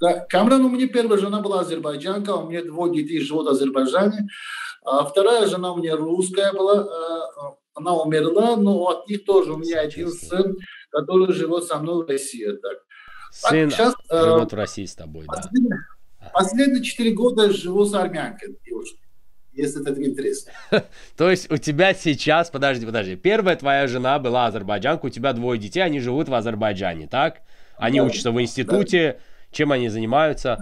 Да, 0.00 0.20
Камран 0.28 0.64
у 0.64 0.68
меня 0.68 0.88
первая 0.88 1.18
жена 1.18 1.40
была 1.40 1.60
азербайджанка, 1.60 2.30
у 2.30 2.48
меня 2.48 2.62
двое 2.62 2.92
детей 2.92 3.18
живут 3.20 3.46
в 3.46 3.50
Азербайджане. 3.50 4.28
А 4.84 5.04
вторая 5.04 5.46
жена 5.46 5.72
у 5.72 5.78
меня 5.78 5.96
русская 5.96 6.52
была, 6.52 6.80
а, 6.80 7.56
она 7.74 7.94
умерла, 7.94 8.56
но 8.56 8.88
от 8.88 9.08
них 9.08 9.24
тоже 9.24 9.52
у 9.52 9.56
меня 9.56 9.80
один 9.80 10.10
сын, 10.10 10.56
который 10.90 11.32
живет 11.32 11.64
со 11.64 11.78
мной 11.78 12.04
в 12.04 12.08
России. 12.08 12.46
Так. 12.46 12.85
Сын 13.38 13.70
так, 13.70 13.78
сейчас, 13.78 13.94
а, 14.08 14.24
живет 14.24 14.52
в 14.52 14.54
России 14.54 14.86
с 14.86 14.94
тобой, 14.94 15.26
последние, 15.26 15.78
да. 16.20 16.30
Последние 16.32 16.82
четыре 16.82 17.12
года 17.12 17.50
живу 17.50 17.84
с 17.84 17.94
армянкой 17.94 18.56
девушкой 18.64 19.00
если 19.52 19.80
это 19.80 20.04
интересно. 20.04 20.52
То 21.16 21.30
есть 21.30 21.50
у 21.50 21.56
тебя 21.56 21.94
сейчас, 21.94 22.50
подожди, 22.50 22.84
подожди, 22.84 23.16
первая 23.16 23.56
твоя 23.56 23.86
жена 23.86 24.18
была 24.18 24.46
азербайджанка, 24.46 25.06
у 25.06 25.08
тебя 25.08 25.32
двое 25.32 25.58
детей, 25.58 25.80
они 25.80 25.98
живут 25.98 26.28
в 26.28 26.34
Азербайджане, 26.34 27.08
так? 27.08 27.40
Они 27.78 27.98
да, 27.98 28.04
учатся 28.04 28.32
в 28.32 28.40
институте, 28.40 29.16
да. 29.18 29.24
Чем 29.56 29.72
они 29.72 29.88
занимаются? 29.88 30.58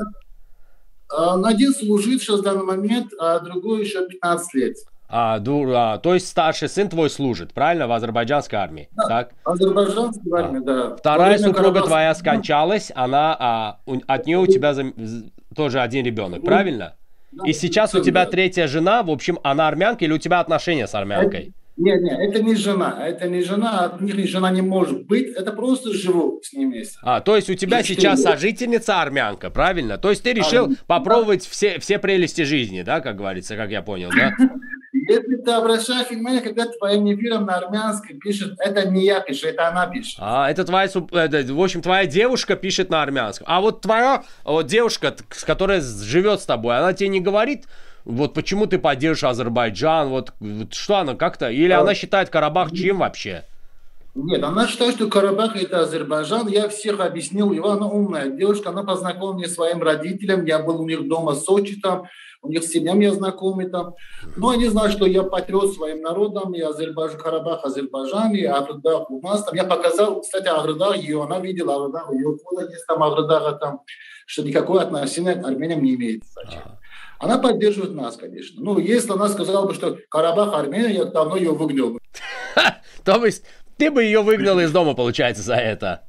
А, 1.08 1.34
один 1.48 1.74
служит 1.74 2.22
сейчас 2.22 2.40
в 2.40 2.42
данный 2.42 2.64
момент, 2.64 3.12
а 3.18 3.40
другой 3.40 3.80
еще 3.84 4.06
15 4.06 4.54
лет. 4.54 4.76
А, 5.16 5.38
дура, 5.38 6.00
то 6.02 6.14
есть 6.14 6.26
старший 6.26 6.68
сын 6.68 6.88
твой 6.88 7.08
служит, 7.08 7.52
правильно, 7.52 7.86
в 7.86 7.92
азербайджанской 7.92 8.58
армии, 8.58 8.88
да, 8.96 9.06
так? 9.06 9.30
азербайджанской 9.44 10.32
а. 10.32 10.36
армии, 10.38 10.58
да. 10.58 10.96
Вторая 10.96 11.38
супруга 11.38 11.60
Карабас... 11.60 11.86
твоя 11.86 12.14
скончалась, 12.16 12.90
она, 12.96 13.36
а, 13.38 13.78
у, 13.86 14.00
от 14.08 14.26
нее 14.26 14.38
у 14.38 14.48
тебя 14.48 14.74
за, 14.74 14.86
тоже 15.54 15.82
один 15.82 16.04
ребенок, 16.04 16.40
ну, 16.40 16.44
правильно? 16.44 16.96
Да, 17.30 17.44
И 17.46 17.52
сейчас 17.52 17.94
у 17.94 18.02
тебя 18.02 18.24
да. 18.24 18.32
третья 18.32 18.66
жена, 18.66 19.04
в 19.04 19.10
общем, 19.10 19.38
она 19.44 19.68
армянка 19.68 20.04
или 20.04 20.12
у 20.12 20.18
тебя 20.18 20.40
отношения 20.40 20.88
с 20.88 20.96
армянкой? 20.96 21.54
Нет, 21.76 22.02
нет, 22.02 22.18
это 22.18 22.42
не 22.42 22.56
жена, 22.56 22.98
это 23.06 23.28
не 23.28 23.42
жена, 23.42 23.84
от 23.84 24.00
них 24.00 24.16
жена 24.28 24.50
не 24.50 24.62
может 24.62 25.06
быть, 25.06 25.28
это 25.28 25.52
просто 25.52 25.92
живу 25.92 26.40
с 26.42 26.52
ними 26.52 26.72
вместе. 26.72 26.98
А, 27.02 27.20
то 27.20 27.36
есть 27.36 27.48
у 27.48 27.54
тебя 27.54 27.80
и 27.80 27.84
сейчас 27.84 28.20
сожительница 28.20 29.00
армянка, 29.00 29.50
правильно? 29.50 29.96
То 29.96 30.10
есть 30.10 30.24
ты 30.24 30.32
решил 30.32 30.66
а, 30.66 30.74
попробовать 30.88 31.44
да. 31.44 31.50
все, 31.50 31.78
все 31.78 32.00
прелести 32.00 32.42
жизни, 32.42 32.82
да, 32.82 33.00
как 33.00 33.16
говорится, 33.16 33.54
как 33.54 33.70
я 33.70 33.80
понял, 33.80 34.10
да? 34.10 34.32
Если 35.08 35.36
ты 35.36 35.50
обращаешь 35.50 36.08
внимание, 36.08 36.40
когда 36.40 36.66
твоим 36.66 37.12
эфиром 37.12 37.46
на 37.46 37.56
армянском 37.56 38.18
пишет, 38.18 38.54
это 38.58 38.88
не 38.88 39.04
я 39.04 39.20
пишу, 39.20 39.48
это 39.48 39.68
она 39.68 39.86
пишет. 39.86 40.16
А, 40.18 40.50
это 40.50 40.64
твоя, 40.64 40.86
это, 40.86 41.52
в 41.52 41.62
общем, 41.62 41.82
твоя 41.82 42.06
девушка 42.06 42.56
пишет 42.56 42.90
на 42.90 43.02
армянском. 43.02 43.46
А 43.48 43.60
вот 43.60 43.80
твоя 43.82 44.24
вот 44.44 44.66
девушка, 44.66 45.14
которая 45.46 45.80
живет 45.80 46.40
с 46.40 46.46
тобой, 46.46 46.78
она 46.78 46.92
тебе 46.92 47.08
не 47.08 47.20
говорит, 47.20 47.64
вот 48.04 48.34
почему 48.34 48.66
ты 48.66 48.78
поддерживаешь 48.78 49.34
Азербайджан, 49.34 50.08
вот, 50.08 50.32
вот 50.40 50.72
что 50.72 50.96
она 50.96 51.14
как-то, 51.14 51.50
или 51.50 51.72
а... 51.72 51.80
она 51.80 51.94
считает 51.94 52.30
Карабах 52.30 52.72
чем 52.72 52.98
вообще? 52.98 53.44
Нет, 54.14 54.44
она 54.44 54.68
считает, 54.68 54.94
что 54.94 55.08
Карабах 55.08 55.56
это 55.56 55.80
Азербайджан. 55.80 56.46
Я 56.46 56.68
всех 56.68 57.00
объяснил, 57.00 57.50
она 57.68 57.88
умная 57.88 58.28
девушка, 58.28 58.70
она 58.70 58.84
познакомила 58.84 59.34
меня 59.34 59.48
своим 59.48 59.82
родителям, 59.82 60.44
я 60.44 60.60
был 60.60 60.80
у 60.80 60.86
них 60.86 61.08
дома 61.08 61.32
в 61.32 61.38
Сочи 61.38 61.80
там, 61.80 62.04
у 62.44 62.50
них 62.50 62.62
с 62.62 62.68
семьями 62.68 63.04
я 63.04 63.12
знакомый 63.12 63.68
там. 63.68 63.94
Но 64.36 64.50
они 64.50 64.66
знают, 64.66 64.92
что 64.92 65.06
я 65.06 65.22
патриот 65.22 65.74
своим 65.74 66.02
народом, 66.02 66.54
и 66.54 66.60
Азербайджан, 66.60 67.18
Карабах, 67.18 67.64
Азербайджан, 67.64 68.32
и 68.34 68.44
Агрдах 68.44 69.10
у 69.10 69.20
нас 69.20 69.44
там. 69.44 69.54
Я 69.54 69.64
показал, 69.64 70.20
кстати, 70.20 70.46
Агрдах 70.46 70.96
ее, 70.96 71.22
она 71.22 71.40
видела 71.40 71.76
Агрдах, 71.76 72.12
ее 72.12 72.36
фото 72.36 72.70
есть 72.70 72.86
там 72.86 73.02
Агрдаха 73.02 73.52
там, 73.52 73.80
что 74.26 74.42
никакое 74.42 74.82
отношение 74.82 75.34
к 75.34 75.46
армянам 75.46 75.82
не 75.82 75.94
имеет. 75.94 76.22
Зачем? 76.34 76.62
Она 77.18 77.38
поддерживает 77.38 77.94
нас, 77.94 78.16
конечно. 78.16 78.62
Ну, 78.62 78.78
если 78.78 79.12
она 79.12 79.28
сказала 79.28 79.66
бы, 79.66 79.74
что 79.74 79.96
Карабах 80.10 80.52
Армения, 80.54 80.94
я 80.94 81.04
давно 81.06 81.36
ее 81.36 81.52
выгнал. 81.52 81.98
То 83.04 83.24
есть 83.24 83.44
ты 83.78 83.90
бы 83.90 84.04
ее 84.04 84.20
выгнал 84.20 84.60
из 84.60 84.70
дома, 84.70 84.94
получается, 84.94 85.42
за 85.42 85.54
это? 85.54 86.02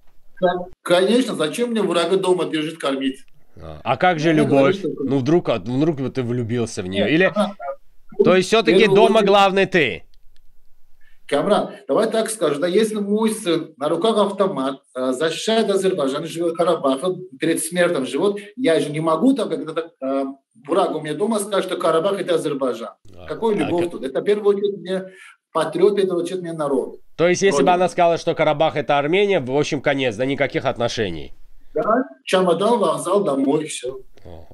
Конечно, 0.81 1.36
зачем 1.36 1.69
мне 1.69 1.81
врага 1.81 2.17
дома 2.17 2.45
держит 2.45 2.77
кормить? 2.77 3.23
А, 3.61 3.79
а 3.83 3.97
как 3.97 4.19
же 4.19 4.33
любовь? 4.33 4.81
Ну 4.83 5.19
вдруг, 5.19 5.49
а, 5.49 5.55
вдруг 5.55 5.97
ты 6.13 6.23
влюбился 6.23 6.81
в 6.81 6.87
нее? 6.87 7.11
Или... 7.11 7.33
То 8.23 8.35
есть 8.35 8.47
все-таки 8.47 8.87
дома 8.87 9.23
главный 9.23 9.65
ты? 9.65 10.03
Камран, 11.27 11.71
давай 11.87 12.09
так 12.09 12.29
скажу, 12.29 12.59
да, 12.59 12.67
если 12.67 12.95
мой 12.95 13.31
сын 13.31 13.73
на 13.77 13.89
руках 13.89 14.15
автомат 14.17 14.81
э, 14.95 15.11
защищает 15.11 15.69
Азербайджан, 15.71 16.25
живет 16.27 16.55
Карабах, 16.55 16.99
перед 17.39 17.63
смертью 17.63 18.05
живет, 18.05 18.37
я 18.55 18.79
же 18.79 18.91
не 18.91 18.99
могу 18.99 19.33
там, 19.33 19.49
когда 19.49 19.89
э, 20.01 20.25
враг 20.67 20.93
у 20.93 21.01
меня 21.01 21.15
дома 21.15 21.39
скажет, 21.39 21.65
что 21.65 21.77
Карабах 21.77 22.21
это 22.21 22.35
Азербайджан. 22.35 22.89
А, 23.15 23.25
Какой 23.27 23.55
любовь 23.55 23.87
а, 23.87 23.89
тут? 23.89 24.03
Это 24.03 24.21
в 24.21 24.23
первую 24.23 24.55
очередь 24.55 24.77
мне 24.77 25.05
патриот, 25.51 25.97
это 25.97 26.15
очередь 26.15 26.41
мне 26.41 26.53
народ. 26.53 26.99
То 27.15 27.27
есть, 27.27 27.41
если 27.41 27.57
Вроде. 27.57 27.65
бы 27.65 27.71
она 27.71 27.89
сказала, 27.89 28.17
что 28.19 28.35
Карабах 28.35 28.75
это 28.75 28.99
Армения, 28.99 29.39
в 29.39 29.57
общем, 29.57 29.81
конец, 29.81 30.15
да 30.15 30.25
никаких 30.25 30.65
отношений. 30.65 31.33
Да, 31.75 32.03
чемодан, 32.23 32.79
вокзал, 32.79 33.23
домой, 33.23 33.65
все. 33.65 33.99
О, 34.23 34.47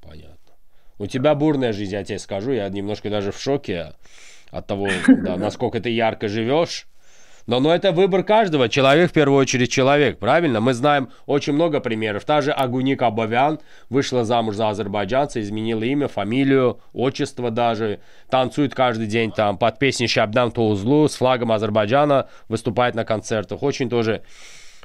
понятно. 0.00 0.54
У 0.98 1.06
тебя 1.06 1.34
бурная 1.34 1.72
жизнь, 1.72 1.92
я 1.92 2.02
тебе 2.02 2.18
скажу, 2.18 2.52
я 2.52 2.68
немножко 2.70 3.10
даже 3.10 3.30
в 3.30 3.38
шоке 3.38 3.92
от 4.50 4.66
того, 4.66 4.88
да, 5.06 5.36
насколько 5.36 5.80
ты 5.80 5.90
ярко 5.90 6.28
живешь. 6.28 6.86
Но, 7.46 7.60
но 7.60 7.74
это 7.74 7.92
выбор 7.92 8.22
каждого. 8.22 8.68
Человек, 8.68 9.10
в 9.10 9.12
первую 9.12 9.38
очередь, 9.38 9.70
человек, 9.70 10.18
правильно? 10.18 10.60
Мы 10.60 10.74
знаем 10.74 11.10
очень 11.26 11.52
много 11.52 11.80
примеров. 11.80 12.24
Та 12.24 12.40
же 12.40 12.52
Агуник 12.52 13.02
Абовян 13.02 13.58
вышла 13.90 14.24
замуж 14.24 14.54
за 14.54 14.68
азербайджанца, 14.68 15.40
изменила 15.40 15.82
имя, 15.82 16.08
фамилию, 16.08 16.80
отчество 16.92 17.50
даже. 17.50 18.00
Танцует 18.30 18.74
каждый 18.74 19.08
день 19.08 19.32
там 19.32 19.58
под 19.58 19.78
песней 19.78 20.06
«Шабдан 20.06 20.52
Тоузлу» 20.52 21.08
с 21.08 21.16
флагом 21.16 21.52
Азербайджана, 21.52 22.28
выступает 22.48 22.94
на 22.94 23.04
концертах. 23.04 23.62
Очень 23.62 23.90
тоже 23.90 24.22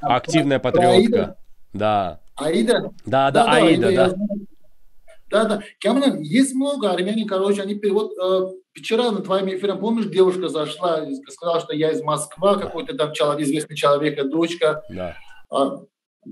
активная 0.02 0.60
патриотка. 0.60 1.38
Да. 1.78 2.20
Аида? 2.36 2.92
Да, 3.06 3.32
да, 3.32 3.46
да 3.46 3.52
Аида, 3.52 3.92
да. 3.92 4.14
Да, 5.30 5.44
да. 5.46 5.62
Камран, 5.82 6.22
есть 6.22 6.54
много 6.54 6.92
армяне, 6.92 7.26
короче, 7.26 7.62
они 7.62 7.80
вот 7.92 8.12
э, 8.18 8.48
вчера 8.74 9.12
на 9.12 9.22
твоем 9.22 9.50
эфире, 9.50 9.76
помнишь, 9.76 10.06
девушка 10.06 10.48
зашла 10.48 11.04
и 11.04 11.16
сказала, 11.16 11.60
что 11.60 11.74
я 11.74 11.92
из 11.92 12.02
Москвы, 12.02 12.58
какой-то 12.60 12.96
там 12.96 13.12
человек, 13.14 13.46
известный 13.46 13.76
человек, 13.76 14.30
дочка. 14.30 14.84
Да. 14.90 15.16
А, 15.50 15.82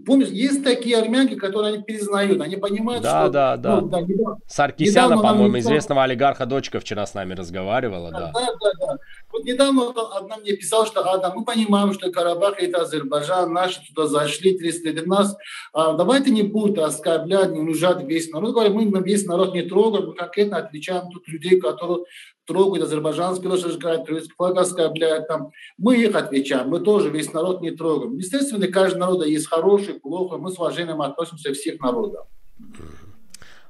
Помнишь, 0.03 0.29
есть 0.29 0.63
такие 0.63 0.97
армянки, 0.97 1.35
которые 1.35 1.75
они 1.75 1.83
признают, 1.83 2.41
они 2.41 2.55
понимают, 2.57 3.03
да, 3.03 3.23
что... 3.23 3.31
Да, 3.31 3.57
да, 3.57 3.81
ну, 3.81 3.87
да. 3.87 4.01
Недавно, 4.01 4.39
Саркисяна, 4.47 5.17
по-моему, 5.17 5.59
известного 5.59 6.03
олигарха 6.03 6.45
дочка 6.45 6.79
вчера 6.79 7.05
с 7.05 7.13
нами 7.13 7.33
разговаривала, 7.33 8.11
да. 8.11 8.31
Да, 8.33 8.45
да, 8.59 8.71
да. 8.79 8.97
Вот 9.31 9.43
недавно 9.43 9.89
одна 10.15 10.37
мне 10.37 10.53
писала, 10.53 10.85
что 10.85 11.01
а, 11.01 11.17
да, 11.17 11.33
мы 11.33 11.45
понимаем, 11.45 11.93
что 11.93 12.11
Карабах 12.11 12.61
это 12.61 12.81
Азербайджан, 12.81 13.53
наши 13.53 13.81
туда 13.87 14.07
зашли 14.07 14.57
30 14.57 14.85
лет 14.85 15.07
нас. 15.07 15.35
А, 15.73 15.93
давайте 15.93 16.31
не 16.31 16.43
будем 16.43 16.83
оскорблять, 16.83 17.51
не 17.51 17.59
унижать 17.59 18.03
весь 18.03 18.31
народ. 18.31 18.53
Говорим, 18.53 18.91
мы 18.91 19.03
весь 19.03 19.25
народ 19.25 19.53
не 19.53 19.61
трогаем, 19.63 20.07
мы 20.07 20.13
конкретно 20.13 20.57
отвечаем 20.57 21.09
тут 21.11 21.27
людей, 21.27 21.59
которые 21.59 22.05
трогают 22.45 22.85
азербайджанский 22.85 23.47
народ, 23.47 23.63
разжигают 23.63 24.05
турецкий 24.05 24.33
флаг, 24.35 24.57
оскорбляют 24.57 25.27
там. 25.27 25.51
Мы 25.77 25.97
их 25.97 26.15
отвечаем, 26.15 26.69
мы 26.69 26.79
тоже 26.79 27.09
весь 27.09 27.33
народ 27.33 27.61
не 27.61 27.71
трогаем. 27.71 28.17
Естественно, 28.17 28.67
каждый 28.67 28.99
народ 28.99 29.25
есть 29.25 29.47
хороший, 29.47 29.95
плохой, 29.95 30.39
мы 30.39 30.51
с 30.51 30.57
уважением 30.57 31.01
относимся 31.01 31.53
всех 31.53 31.81
народам. 31.81 32.25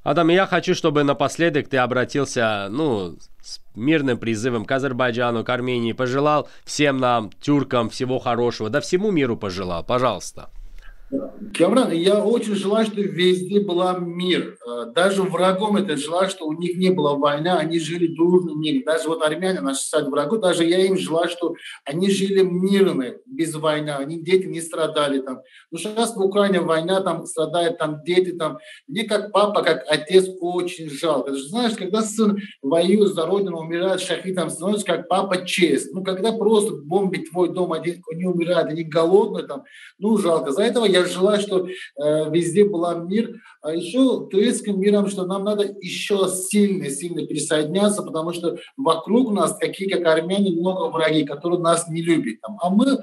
Адам, 0.04 0.30
я 0.30 0.46
хочу, 0.46 0.76
чтобы 0.76 1.04
напоследок 1.04 1.68
ты 1.68 1.78
обратился, 1.78 2.68
ну, 2.70 3.18
с 3.42 3.60
мирным 3.74 4.20
призывом 4.20 4.66
к 4.66 4.72
Азербайджану, 4.72 5.44
к 5.44 5.50
Армении, 5.50 5.94
пожелал 5.94 6.48
всем 6.64 6.98
нам, 6.98 7.32
тюркам, 7.42 7.90
всего 7.90 8.20
хорошего, 8.20 8.70
да 8.70 8.82
всему 8.82 9.10
миру 9.10 9.36
пожелал, 9.36 9.84
пожалуйста. 9.84 10.52
Камран, 11.54 11.92
я 11.92 12.24
очень 12.26 12.56
желаю, 12.56 12.86
что 12.86 13.00
везде 13.00 13.60
была 13.60 13.98
мир. 14.00 14.58
Э, 14.68 14.86
даже 14.94 15.22
врагом 15.22 15.78
это 15.78 15.98
желаю, 15.98 16.30
что 16.30 16.48
у 16.48 16.54
них 16.54 16.78
не 16.78 16.90
было 16.90 17.16
войны, 17.16 17.50
они 17.50 17.80
жили 17.80 18.08
дружным 18.08 18.60
мире. 18.60 18.84
Даже 18.84 19.08
вот 19.08 19.22
армяне, 19.22 19.62
наши 19.62 19.82
стать 19.82 20.08
врагу, 20.08 20.38
даже 20.38 20.66
я 20.66 20.84
им 20.84 20.98
желаю, 20.98 21.30
что 21.30 21.56
они 21.86 22.10
жили 22.10 22.42
мирно, 22.42 23.14
без 23.28 23.54
войны, 23.54 23.92
они 23.92 24.20
дети 24.20 24.48
не 24.48 24.62
страдали 24.62 25.22
там. 25.22 25.42
Ну 25.70 25.78
сейчас 25.78 26.16
в 26.16 26.22
Украине 26.22 26.62
война, 26.62 27.02
там 27.02 27.26
страдают 27.26 27.78
там 27.78 28.04
дети, 28.04 28.32
там. 28.32 28.58
Мне 28.88 29.04
как 29.04 29.32
папа, 29.32 29.62
как 29.62 29.86
отец 29.88 30.28
очень 30.40 30.90
жалко. 30.90 31.32
Ты 31.32 31.38
же 31.38 31.48
знаешь, 31.50 31.76
когда 31.78 32.02
сын 32.02 32.40
воюет 32.64 33.14
за 33.14 33.28
родину, 33.28 33.60
умирает 33.60 34.02
шахидом, 34.02 34.50
становится 34.50 34.86
как 34.86 35.08
папа 35.08 35.46
честь. 35.46 35.94
Ну 35.94 36.04
когда 36.04 36.32
просто 36.32 36.74
бомбит 36.84 37.30
твой 37.30 37.54
дом, 37.54 37.74
один, 37.74 38.02
они 38.12 38.26
умирают, 38.26 38.70
они 38.70 38.84
голодные 38.84 39.46
там, 39.46 39.64
ну 40.00 40.18
жалко. 40.18 40.52
За 40.52 40.64
этого 40.64 40.86
я 40.86 41.05
желаю, 41.08 41.42
что 41.42 41.68
э, 41.68 42.30
везде 42.30 42.66
была 42.66 42.96
мир. 42.96 43.42
А 43.62 43.74
еще 43.74 44.28
турецким 44.30 44.80
миром, 44.80 45.10
что 45.10 45.26
нам 45.26 45.44
надо 45.44 45.64
еще 45.82 46.28
сильно-сильно 46.28 47.26
присоединяться, 47.26 48.04
потому 48.04 48.34
что 48.34 48.58
вокруг 48.78 49.32
нас, 49.32 49.58
такие 49.58 49.90
как 49.90 50.06
армяне, 50.06 50.52
много 50.52 50.90
враги, 50.92 51.26
которые 51.26 51.60
нас 51.60 51.88
не 51.88 52.02
любят. 52.02 52.42
Там. 52.42 52.58
А 52.62 52.70
мы, 52.70 53.00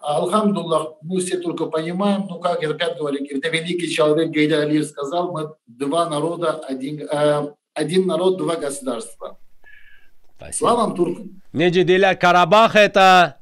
Алхамдуллах, 0.00 0.94
мы 1.02 1.20
все 1.20 1.38
только 1.38 1.66
понимаем, 1.66 2.26
ну 2.28 2.38
как 2.38 2.62
опять 2.62 2.98
говорю, 2.98 3.24
это 3.28 3.48
великий 3.48 3.90
человек 3.90 4.30
Гейдар 4.30 4.62
Алиев 4.62 4.86
сказал, 4.86 5.32
мы 5.32 5.54
два 5.66 6.08
народа, 6.08 6.52
один, 6.52 7.02
э, 7.02 7.52
один 7.74 8.06
народ, 8.06 8.38
два 8.38 8.56
государства. 8.56 9.38
Спасибо. 10.36 10.68
Слава 10.68 10.94
туркам. 10.94 11.42
Неджиделя 11.52 12.14
Карабах 12.14 12.76
это 12.76 13.36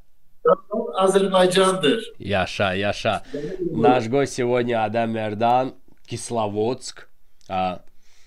Азербайджандыр. 0.97 2.01
Яша, 2.19 2.73
Яша. 2.75 3.23
Наш 3.61 4.09
гость 4.09 4.35
сегодня 4.35 4.85
Адам 4.85 5.11
Мердан, 5.13 5.75
Кисловодск. 6.07 7.09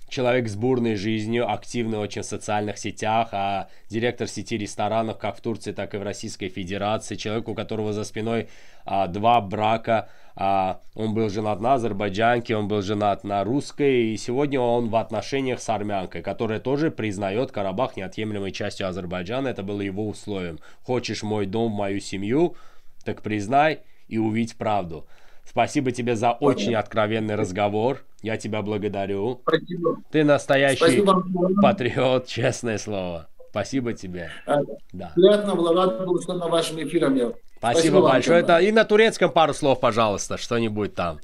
Человек 0.09 0.47
с 0.47 0.55
бурной 0.55 0.95
жизнью, 0.95 1.51
активный 1.51 1.97
очень 1.97 2.21
в 2.21 2.25
социальных 2.25 2.77
сетях, 2.77 3.29
а 3.33 3.67
директор 3.89 4.27
сети 4.27 4.57
ресторанов 4.57 5.17
как 5.17 5.37
в 5.37 5.41
Турции, 5.41 5.73
так 5.73 5.93
и 5.93 5.97
в 5.97 6.03
Российской 6.03 6.47
Федерации, 6.47 7.15
человек, 7.15 7.49
у 7.49 7.53
которого 7.53 7.91
за 7.91 8.05
спиной 8.05 8.47
а, 8.85 9.07
два 9.07 9.41
брака, 9.41 10.07
а, 10.37 10.79
он 10.95 11.13
был 11.13 11.29
женат 11.29 11.59
на 11.59 11.73
азербайджанке, 11.73 12.55
он 12.55 12.69
был 12.69 12.81
женат 12.81 13.25
на 13.25 13.43
русской, 13.43 14.13
и 14.13 14.17
сегодня 14.17 14.61
он 14.61 14.87
в 14.87 14.95
отношениях 14.95 15.59
с 15.59 15.67
армянкой, 15.67 16.21
которая 16.21 16.61
тоже 16.61 16.89
признает 16.89 17.51
Карабах 17.51 17.97
неотъемлемой 17.97 18.51
частью 18.51 18.87
Азербайджана, 18.87 19.49
это 19.49 19.61
было 19.61 19.81
его 19.81 20.07
условием. 20.07 20.59
Хочешь 20.83 21.21
мой 21.21 21.47
дом, 21.47 21.73
мою 21.73 21.99
семью, 21.99 22.55
так 23.03 23.21
признай 23.21 23.81
и 24.07 24.17
увидь 24.17 24.55
правду. 24.55 25.05
Спасибо 25.49 25.91
тебе 25.91 26.15
за 26.15 26.31
очень 26.31 26.75
откровенный 26.75 27.35
разговор. 27.35 28.03
Я 28.21 28.37
тебя 28.37 28.61
благодарю. 28.61 29.41
Спасибо. 29.47 29.97
Ты 30.11 30.23
настоящий 30.23 30.77
Спасибо. 30.77 31.23
патриот, 31.61 32.27
честное 32.27 32.77
слово. 32.77 33.27
Спасибо 33.49 33.93
тебе. 33.93 34.29
А, 34.45 34.57
да. 34.91 35.13
Приятно 35.15 35.55
было, 35.55 35.73
рад 35.73 36.05
был, 36.05 36.21
что 36.21 36.33
на 36.33 36.47
вашем 36.47 36.77
эфире. 36.83 37.07
Спасибо, 37.07 37.33
Спасибо 37.59 38.01
большое. 38.01 38.39
Это 38.41 38.59
и 38.59 38.71
на 38.71 38.83
турецком 38.83 39.31
пару 39.31 39.53
слов, 39.53 39.79
пожалуйста, 39.79 40.37
что-нибудь 40.37 40.93
там. 40.93 41.19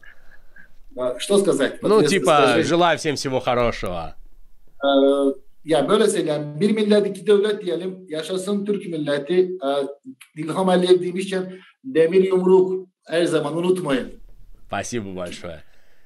А, 0.97 1.19
что 1.19 1.37
сказать? 1.39 1.81
Ну, 1.81 2.01
tипа, 2.01 2.45
скажи. 2.47 2.63
желаю 2.63 2.97
всем 2.97 3.15
всего 3.15 3.39
хорошего. 3.39 4.15
Ya 5.65 5.89
böyle 5.89 6.07
söyleyeyim, 6.07 6.59
bir 6.59 6.71
millet 6.71 7.07
iki 7.07 7.27
devlet 7.27 7.61
diyelim, 7.65 8.05
yaşasın 8.09 8.65
Türk 8.65 8.87
milleti. 8.87 9.49
Dilham 10.37 10.69
Aliyev 10.69 11.01
demişken 11.01 11.53
demir 11.83 12.23
yumruk 12.23 12.87
her 13.05 13.25
zaman 13.25 13.57
unutmayın. 13.57 14.13
Спасибо 14.67 15.15
большое. 15.15 15.59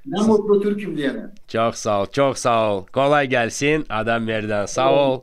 Ne 0.05 0.21
mutlu 0.21 0.61
Türk'üm 0.61 0.97
diyene. 0.97 1.29
Çok 1.47 1.75
sağ 1.75 2.01
ol, 2.01 2.05
çok 2.11 2.37
sağ 2.37 2.73
ol. 2.73 2.85
Kolay 2.85 3.27
gelsin. 3.27 3.85
Адам 3.89 4.23
Мердан, 4.23 4.65
sağ 4.65 4.93
ol. 4.93 5.21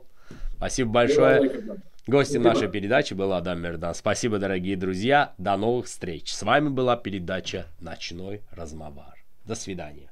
Спасибо 0.57 0.93
большое. 0.93 1.61
Гостем 2.07 2.43
нашей 2.43 2.67
передачи 2.67 3.15
был 3.15 3.33
Адам 3.33 3.61
Мердан. 3.61 3.93
Спасибо, 3.95 4.37
дорогие 4.37 4.75
друзья. 4.77 5.33
До 5.39 5.57
новых 5.57 5.85
встреч. 5.87 6.33
С 6.33 6.43
вами 6.43 6.69
была 6.69 6.97
передача 6.97 7.65
«Ночной 7.81 8.41
размовар». 8.55 9.15
До 9.45 9.55
свидания. 9.55 10.11